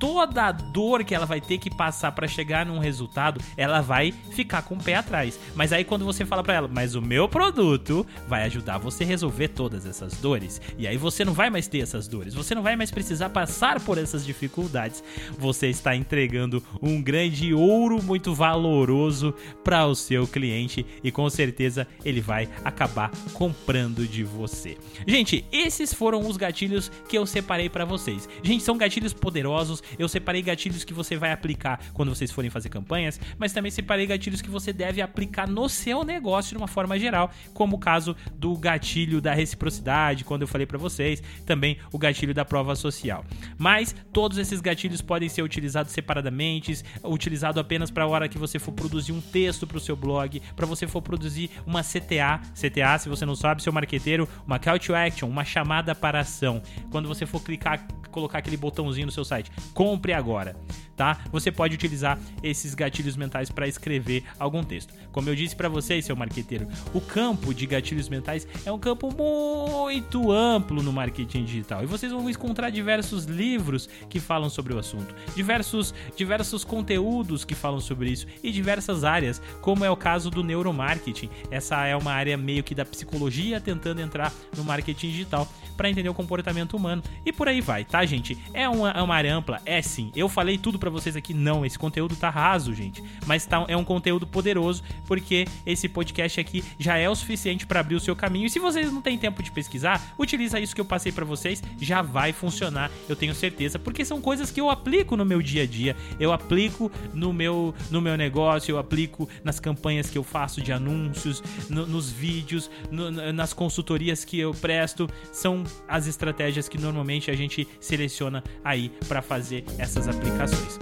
toda 0.00 0.46
a 0.46 0.52
dor 0.52 1.04
que 1.04 1.14
ela 1.14 1.26
vai 1.26 1.40
ter 1.40 1.58
que 1.58 1.70
passar 1.70 2.10
para 2.12 2.26
chegar 2.26 2.64
num 2.64 2.78
resultado, 2.78 3.40
ela 3.56 3.82
vai 3.82 4.10
ficar 4.10 4.62
com 4.62 4.74
o 4.74 4.82
pé 4.82 4.94
atrás. 4.94 5.38
Mas 5.54 5.72
aí 5.72 5.84
quando 5.84 6.06
você 6.06 6.24
fala 6.24 6.42
para 6.42 6.54
ela, 6.54 6.68
mas 6.68 6.94
o 6.94 7.02
meu 7.02 7.28
produto 7.28 8.06
vai 8.26 8.44
ajudar 8.44 8.78
você 8.78 9.04
a 9.04 9.06
resolver 9.06 9.48
todas 9.48 9.84
essas 9.84 10.14
dores, 10.14 10.60
e 10.78 10.88
aí 10.88 10.96
você 10.96 11.24
não 11.24 11.34
vai 11.34 11.50
mais 11.50 11.68
ter 11.68 11.80
essas 11.80 12.08
dores, 12.08 12.32
você 12.32 12.54
não 12.54 12.62
vai 12.62 12.74
mais 12.76 12.90
precisar 12.90 13.28
passar 13.28 13.78
por 13.80 13.98
essas 13.98 14.24
dificuldades. 14.24 15.04
Você 15.38 15.68
está 15.68 15.94
entregando 15.94 16.62
um 16.80 17.02
grande 17.02 17.52
ouro 17.52 18.02
muito 18.02 18.34
valoroso 18.34 19.34
para 19.62 19.86
o 19.86 19.94
seu 19.94 20.26
cliente 20.26 20.86
e 21.04 21.12
com 21.12 21.28
certeza 21.28 21.86
ele 22.04 22.22
vai 22.22 22.48
acabar 22.64 23.10
comprando 23.34 24.06
de 24.06 24.24
você. 24.24 24.78
Gente, 25.06 25.44
esses 25.52 25.92
foram 25.92 26.26
os 26.26 26.38
gatilhos 26.38 26.90
que 27.06 27.18
eu 27.18 27.26
separei 27.26 27.68
para 27.68 27.84
vocês. 27.84 28.26
Gente, 28.42 28.64
são 28.64 28.78
gatilhos 28.78 29.12
poderosos 29.12 29.82
eu 29.98 30.08
separei 30.08 30.42
gatilhos 30.42 30.84
que 30.84 30.94
você 30.94 31.16
vai 31.16 31.32
aplicar 31.32 31.80
quando 31.92 32.14
vocês 32.14 32.30
forem 32.30 32.50
fazer 32.50 32.68
campanhas, 32.68 33.20
mas 33.38 33.52
também 33.52 33.70
separei 33.70 34.06
gatilhos 34.06 34.42
que 34.42 34.50
você 34.50 34.72
deve 34.72 35.00
aplicar 35.02 35.48
no 35.48 35.68
seu 35.68 36.04
negócio 36.04 36.50
de 36.50 36.58
uma 36.58 36.68
forma 36.68 36.98
geral, 36.98 37.30
como 37.54 37.76
o 37.76 37.78
caso 37.78 38.16
do 38.34 38.56
gatilho 38.56 39.20
da 39.20 39.34
reciprocidade, 39.34 40.24
quando 40.24 40.42
eu 40.42 40.48
falei 40.48 40.66
para 40.66 40.78
vocês, 40.78 41.22
também 41.44 41.78
o 41.92 41.98
gatilho 41.98 42.34
da 42.34 42.44
prova 42.44 42.74
social. 42.74 43.24
Mas 43.58 43.94
todos 44.12 44.38
esses 44.38 44.60
gatilhos 44.60 45.00
podem 45.00 45.28
ser 45.28 45.42
utilizados 45.42 45.92
separadamente, 45.92 46.82
utilizado 47.04 47.60
apenas 47.60 47.90
para 47.90 48.04
a 48.04 48.06
hora 48.06 48.28
que 48.28 48.38
você 48.38 48.58
for 48.58 48.72
produzir 48.72 49.12
um 49.12 49.20
texto 49.20 49.66
para 49.66 49.76
o 49.76 49.80
seu 49.80 49.96
blog, 49.96 50.40
para 50.54 50.66
você 50.66 50.86
for 50.86 51.02
produzir 51.02 51.50
uma 51.66 51.82
CTA, 51.82 52.40
CTA, 52.54 52.98
se 52.98 53.08
você 53.08 53.24
não 53.26 53.34
sabe, 53.34 53.62
seu 53.62 53.72
marqueteiro, 53.72 54.28
uma 54.46 54.58
call 54.58 54.78
to 54.78 54.94
action, 54.94 55.28
uma 55.28 55.44
chamada 55.44 55.94
para 55.94 56.20
ação. 56.20 56.62
Quando 56.90 57.08
você 57.08 57.26
for 57.26 57.42
clicar, 57.42 57.86
colocar 58.10 58.38
aquele 58.38 58.56
botãozinho 58.56 59.06
no 59.06 59.12
seu 59.12 59.24
site, 59.24 59.50
compre 59.80 60.12
agora, 60.12 60.54
tá? 61.00 61.16
Você 61.32 61.50
pode 61.50 61.74
utilizar 61.74 62.18
esses 62.42 62.74
gatilhos 62.74 63.16
mentais 63.16 63.50
para 63.50 63.66
escrever 63.66 64.22
algum 64.38 64.62
texto. 64.62 64.92
Como 65.10 65.30
eu 65.30 65.34
disse 65.34 65.56
para 65.56 65.66
vocês, 65.66 66.04
seu 66.04 66.14
marqueteiro, 66.14 66.68
o 66.92 67.00
campo 67.00 67.54
de 67.54 67.64
gatilhos 67.64 68.06
mentais 68.06 68.46
é 68.66 68.70
um 68.70 68.78
campo 68.78 69.10
muito 69.10 70.30
amplo 70.30 70.82
no 70.82 70.92
marketing 70.92 71.44
digital 71.44 71.82
e 71.82 71.86
vocês 71.86 72.12
vão 72.12 72.28
encontrar 72.28 72.68
diversos 72.68 73.24
livros 73.24 73.88
que 74.10 74.20
falam 74.20 74.50
sobre 74.50 74.74
o 74.74 74.78
assunto, 74.78 75.14
diversos 75.34 75.94
diversos 76.14 76.64
conteúdos 76.64 77.46
que 77.46 77.54
falam 77.54 77.80
sobre 77.80 78.10
isso 78.10 78.26
e 78.42 78.52
diversas 78.52 79.02
áreas, 79.02 79.40
como 79.62 79.86
é 79.86 79.90
o 79.90 79.96
caso 79.96 80.28
do 80.28 80.44
neuromarketing. 80.44 81.30
Essa 81.50 81.86
é 81.86 81.96
uma 81.96 82.12
área 82.12 82.36
meio 82.36 82.62
que 82.62 82.74
da 82.74 82.84
psicologia 82.84 83.58
tentando 83.58 84.02
entrar 84.02 84.30
no 84.54 84.62
marketing 84.62 85.08
digital 85.08 85.48
para 85.78 85.88
entender 85.88 86.10
o 86.10 86.14
comportamento 86.14 86.76
humano 86.76 87.02
e 87.24 87.32
por 87.32 87.48
aí 87.48 87.62
vai, 87.62 87.86
tá, 87.86 88.04
gente? 88.04 88.36
É 88.52 88.68
uma, 88.68 88.90
é 88.90 89.00
uma 89.00 89.14
área 89.14 89.34
ampla, 89.34 89.62
é 89.64 89.80
sim. 89.80 90.12
Eu 90.14 90.28
falei 90.28 90.58
tudo 90.58 90.78
para 90.78 90.89
vocês 90.90 91.16
aqui, 91.16 91.32
não. 91.34 91.64
Esse 91.64 91.78
conteúdo 91.78 92.16
tá 92.16 92.30
raso, 92.30 92.74
gente. 92.74 93.02
Mas 93.26 93.46
tá, 93.46 93.64
é 93.68 93.76
um 93.76 93.84
conteúdo 93.84 94.26
poderoso, 94.26 94.82
porque 95.06 95.46
esse 95.64 95.88
podcast 95.88 96.40
aqui 96.40 96.64
já 96.78 96.96
é 96.96 97.08
o 97.08 97.14
suficiente 97.14 97.66
para 97.66 97.80
abrir 97.80 97.94
o 97.94 98.00
seu 98.00 98.16
caminho. 98.16 98.46
E 98.46 98.50
se 98.50 98.58
vocês 98.58 98.92
não 98.92 99.00
têm 99.00 99.18
tempo 99.18 99.42
de 99.42 99.50
pesquisar, 99.50 100.14
utiliza 100.18 100.60
isso 100.60 100.74
que 100.74 100.80
eu 100.80 100.84
passei 100.84 101.12
para 101.12 101.24
vocês, 101.24 101.62
já 101.80 102.02
vai 102.02 102.32
funcionar, 102.32 102.90
eu 103.08 103.16
tenho 103.16 103.34
certeza, 103.34 103.78
porque 103.78 104.04
são 104.04 104.20
coisas 104.20 104.50
que 104.50 104.60
eu 104.60 104.70
aplico 104.70 105.16
no 105.16 105.24
meu 105.24 105.40
dia 105.40 105.62
a 105.62 105.66
dia, 105.66 105.96
eu 106.18 106.32
aplico 106.32 106.90
no 107.12 107.32
meu, 107.32 107.74
no 107.90 108.00
meu 108.00 108.16
negócio, 108.16 108.72
eu 108.72 108.78
aplico 108.78 109.28
nas 109.44 109.60
campanhas 109.60 110.10
que 110.10 110.18
eu 110.18 110.24
faço 110.24 110.60
de 110.60 110.72
anúncios, 110.72 111.42
no, 111.68 111.86
nos 111.86 112.10
vídeos, 112.10 112.70
no, 112.90 113.10
nas 113.32 113.52
consultorias 113.52 114.24
que 114.24 114.38
eu 114.38 114.52
presto. 114.52 115.08
São 115.32 115.62
as 115.86 116.06
estratégias 116.06 116.68
que 116.68 116.78
normalmente 116.78 117.30
a 117.30 117.36
gente 117.36 117.68
seleciona 117.80 118.42
aí 118.64 118.90
para 119.08 119.22
fazer 119.22 119.64
essas 119.78 120.08
aplicações. 120.08 120.79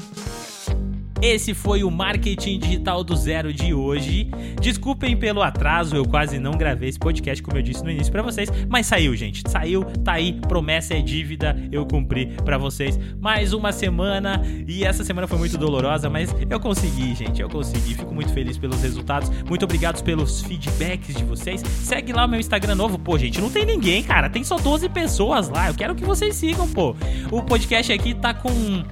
Esse 1.20 1.52
foi 1.52 1.82
o 1.82 1.90
Marketing 1.90 2.60
Digital 2.60 3.02
do 3.02 3.16
Zero 3.16 3.52
de 3.52 3.74
hoje. 3.74 4.30
Desculpem 4.60 5.16
pelo 5.16 5.42
atraso, 5.42 5.96
eu 5.96 6.04
quase 6.04 6.38
não 6.38 6.52
gravei 6.52 6.88
esse 6.88 6.98
podcast, 6.98 7.42
como 7.42 7.58
eu 7.58 7.62
disse 7.62 7.82
no 7.82 7.90
início 7.90 8.12
para 8.12 8.22
vocês, 8.22 8.48
mas 8.68 8.86
saiu, 8.86 9.16
gente. 9.16 9.42
Saiu, 9.48 9.84
tá 10.04 10.12
aí, 10.12 10.34
promessa 10.46 10.94
é 10.94 11.00
dívida, 11.00 11.56
eu 11.72 11.84
cumpri 11.84 12.26
para 12.44 12.56
vocês. 12.56 12.98
Mais 13.20 13.52
uma 13.52 13.72
semana 13.72 14.42
e 14.66 14.84
essa 14.84 15.02
semana 15.02 15.26
foi 15.26 15.38
muito 15.38 15.58
dolorosa, 15.58 16.08
mas 16.08 16.34
eu 16.48 16.60
consegui, 16.60 17.14
gente, 17.16 17.42
eu 17.42 17.48
consegui. 17.48 17.94
Fico 17.94 18.14
muito 18.14 18.32
feliz 18.32 18.56
pelos 18.56 18.80
resultados. 18.80 19.28
Muito 19.48 19.64
obrigado 19.64 20.02
pelos 20.04 20.42
feedbacks 20.42 21.16
de 21.16 21.24
vocês. 21.24 21.62
Segue 21.62 22.12
lá 22.12 22.26
o 22.26 22.28
meu 22.28 22.38
Instagram 22.38 22.76
novo. 22.76 22.96
Pô, 22.96 23.18
gente, 23.18 23.40
não 23.40 23.50
tem 23.50 23.66
ninguém, 23.66 24.04
cara. 24.04 24.30
Tem 24.30 24.44
só 24.44 24.56
12 24.56 24.88
pessoas 24.90 25.48
lá. 25.48 25.68
Eu 25.68 25.74
quero 25.74 25.96
que 25.96 26.04
vocês 26.04 26.36
sigam, 26.36 26.68
pô. 26.68 26.94
O 27.32 27.42
podcast 27.42 27.92
aqui 27.92 28.14
tá 28.14 28.32
com 28.32 28.84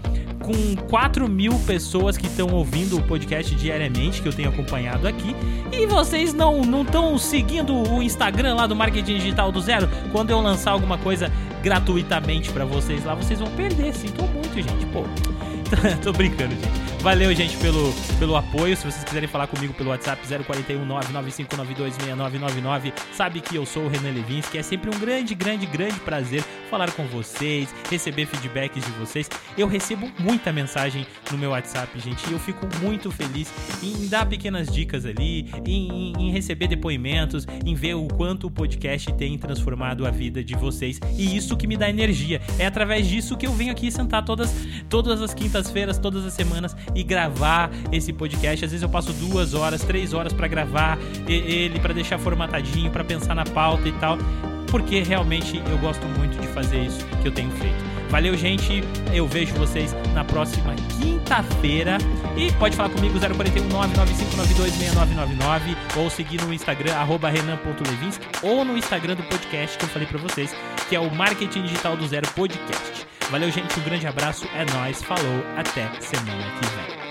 com 0.47 0.77
4 0.89 1.29
mil 1.29 1.53
pessoas 1.67 2.17
que 2.17 2.29
estão 2.29 2.49
ouvindo 2.55 2.97
o 2.97 3.03
podcast 3.03 3.53
diariamente, 3.57 4.23
que 4.23 4.29
eu 4.29 4.33
tenho 4.33 4.49
acompanhado 4.49 5.09
aqui, 5.09 5.35
e 5.73 5.87
vocês 5.87 6.33
não 6.33 6.61
estão 6.83 7.19
seguindo 7.19 7.75
o 7.75 8.01
Instagram 8.01 8.55
lá 8.55 8.67
do 8.69 8.77
Marketing 8.77 9.17
Digital 9.17 9.51
do 9.51 9.61
Zero, 9.61 9.89
quando 10.13 10.31
eu 10.31 10.41
lançar 10.41 10.71
alguma 10.71 10.97
coisa 10.97 11.33
gratuitamente 11.63 12.53
para 12.53 12.65
vocês 12.65 13.05
lá, 13.05 13.15
vocês 13.15 13.41
vão 13.41 13.51
perder. 13.51 13.93
Sinto 13.93 14.23
muito, 14.23 14.55
gente. 14.55 14.87
Pô, 14.87 15.03
tô 16.01 16.13
brincando, 16.13 16.55
gente. 16.55 16.96
Valeu, 17.07 17.33
gente, 17.33 17.57
pelo, 17.59 17.95
pelo 18.19 18.35
apoio. 18.35 18.77
Se 18.77 18.83
vocês 18.83 19.05
quiserem 19.05 19.29
falar 19.29 19.47
comigo 19.47 19.73
pelo 19.73 19.91
WhatsApp 19.91 20.21
041 20.27 20.85
995926999, 20.89 22.93
sabe 23.13 23.41
que 23.41 23.55
eu 23.55 23.65
sou 23.65 23.85
o 23.85 23.89
Renan 23.89 24.11
Levinsky. 24.11 24.59
É 24.59 24.63
sempre 24.65 24.91
um 24.91 24.99
grande, 24.99 25.33
grande, 25.33 25.67
grande 25.67 26.01
prazer 26.01 26.43
falar 26.69 26.91
com 26.91 27.07
vocês, 27.07 27.73
receber 27.89 28.27
feedbacks 28.27 28.85
de 28.85 28.91
vocês. 28.99 29.31
Eu 29.57 29.69
recebo 29.69 30.11
muita 30.19 30.53
mensagem 30.53 31.07
no 31.31 31.39
meu 31.39 31.51
WhatsApp, 31.51 31.97
gente, 32.01 32.29
e 32.29 32.33
eu 32.33 32.41
fico 32.41 32.67
muito 32.83 33.09
feliz 33.13 33.53
em 33.81 34.09
dar 34.09 34.27
pequenas 34.27 34.67
dicas 34.67 35.07
ali, 35.07 35.49
em, 35.65 36.13
em 36.19 36.33
receber 36.33 36.67
depoimentos, 36.67 37.47
em 37.65 37.77
ver 37.77 37.95
o 37.95 38.09
quanto 38.09 38.49
o 38.49 38.51
podcast 38.51 39.13
tem 39.13 39.39
transformado 39.39 40.05
a 40.05 40.11
vida 40.11 40.43
de 40.43 40.57
vocês. 40.57 40.99
E 41.17 41.37
isso 41.37 41.57
que 41.57 41.69
me 41.69 41.77
dá 41.77 41.89
energia. 41.89 42.41
É 42.59 42.67
através 42.67 43.07
disso 43.07 43.37
que 43.37 43.47
eu 43.47 43.53
venho 43.53 43.71
aqui 43.71 43.93
sentar 43.93 44.25
todas, 44.25 44.53
todas 44.89 45.23
as 45.23 45.33
quintas-feiras, 45.33 45.99
todas 45.99 46.27
as 46.27 46.33
semanas 46.33 46.75
e 46.97 47.05
gravar 47.05 47.71
esse 47.93 48.13
podcast. 48.13 48.65
Às 48.65 48.71
vezes 48.71 48.83
eu 48.83 48.89
passo 48.89 49.13
duas 49.13 49.55
horas, 49.55 49.83
três 49.83 50.15
horas 50.15 50.33
para 50.33 50.49
gravar 50.49 50.99
ele, 51.29 51.79
para 51.79 51.93
deixar 51.93 52.19
formatadinho, 52.19 52.91
para 52.91 53.05
pensar 53.05 53.35
na 53.35 53.45
pauta 53.45 53.89
e 53.89 53.93
tal, 53.93 54.17
porque 54.71 55.03
realmente 55.03 55.63
eu 55.71 55.79
gosto 55.79 56.07
muito 56.07 56.41
de 56.41 56.47
fazer 56.49 56.83
isso 56.83 57.05
que 57.23 57.29
eu 57.29 57.33
tenho 57.33 57.51
feito. 57.53 57.97
Valeu, 58.09 58.37
gente. 58.37 58.85
Eu 59.13 59.27
vejo 59.27 59.53
vocês 59.55 59.93
na 60.15 60.25
próxima 60.25 60.75
quinta-feira. 60.99 61.99
E 62.37 62.53
pode 62.53 62.77
falar 62.77 62.91
comigo 62.91 63.19
041 63.19 63.69
995926999 63.69 65.77
ou 65.97 66.09
seguir 66.09 66.41
no 66.43 66.53
Instagram 66.53 66.93
renan.levinsky 66.95 68.25
ou 68.43 68.65
no 68.65 68.79
Instagram 68.79 69.17
do 69.17 69.25
podcast 69.25 69.77
que 69.77 69.85
eu 69.85 69.89
falei 69.89 70.07
para 70.07 70.19
vocês, 70.19 70.55
que 70.89 70.95
é 70.95 71.01
o 71.01 71.13
Marketing 71.15 71.63
Digital 71.63 71.97
do 71.97 72.07
Zero 72.07 72.29
Podcast. 72.33 73.16
Valeu, 73.31 73.51
gente. 73.51 73.79
Um 73.79 73.83
grande 73.83 74.07
abraço. 74.07 74.47
É 74.55 74.65
nóis. 74.73 75.03
Falou. 75.03 75.43
Até 75.57 75.91
semana 76.01 76.45
que 76.61 76.67
vem. 76.67 77.06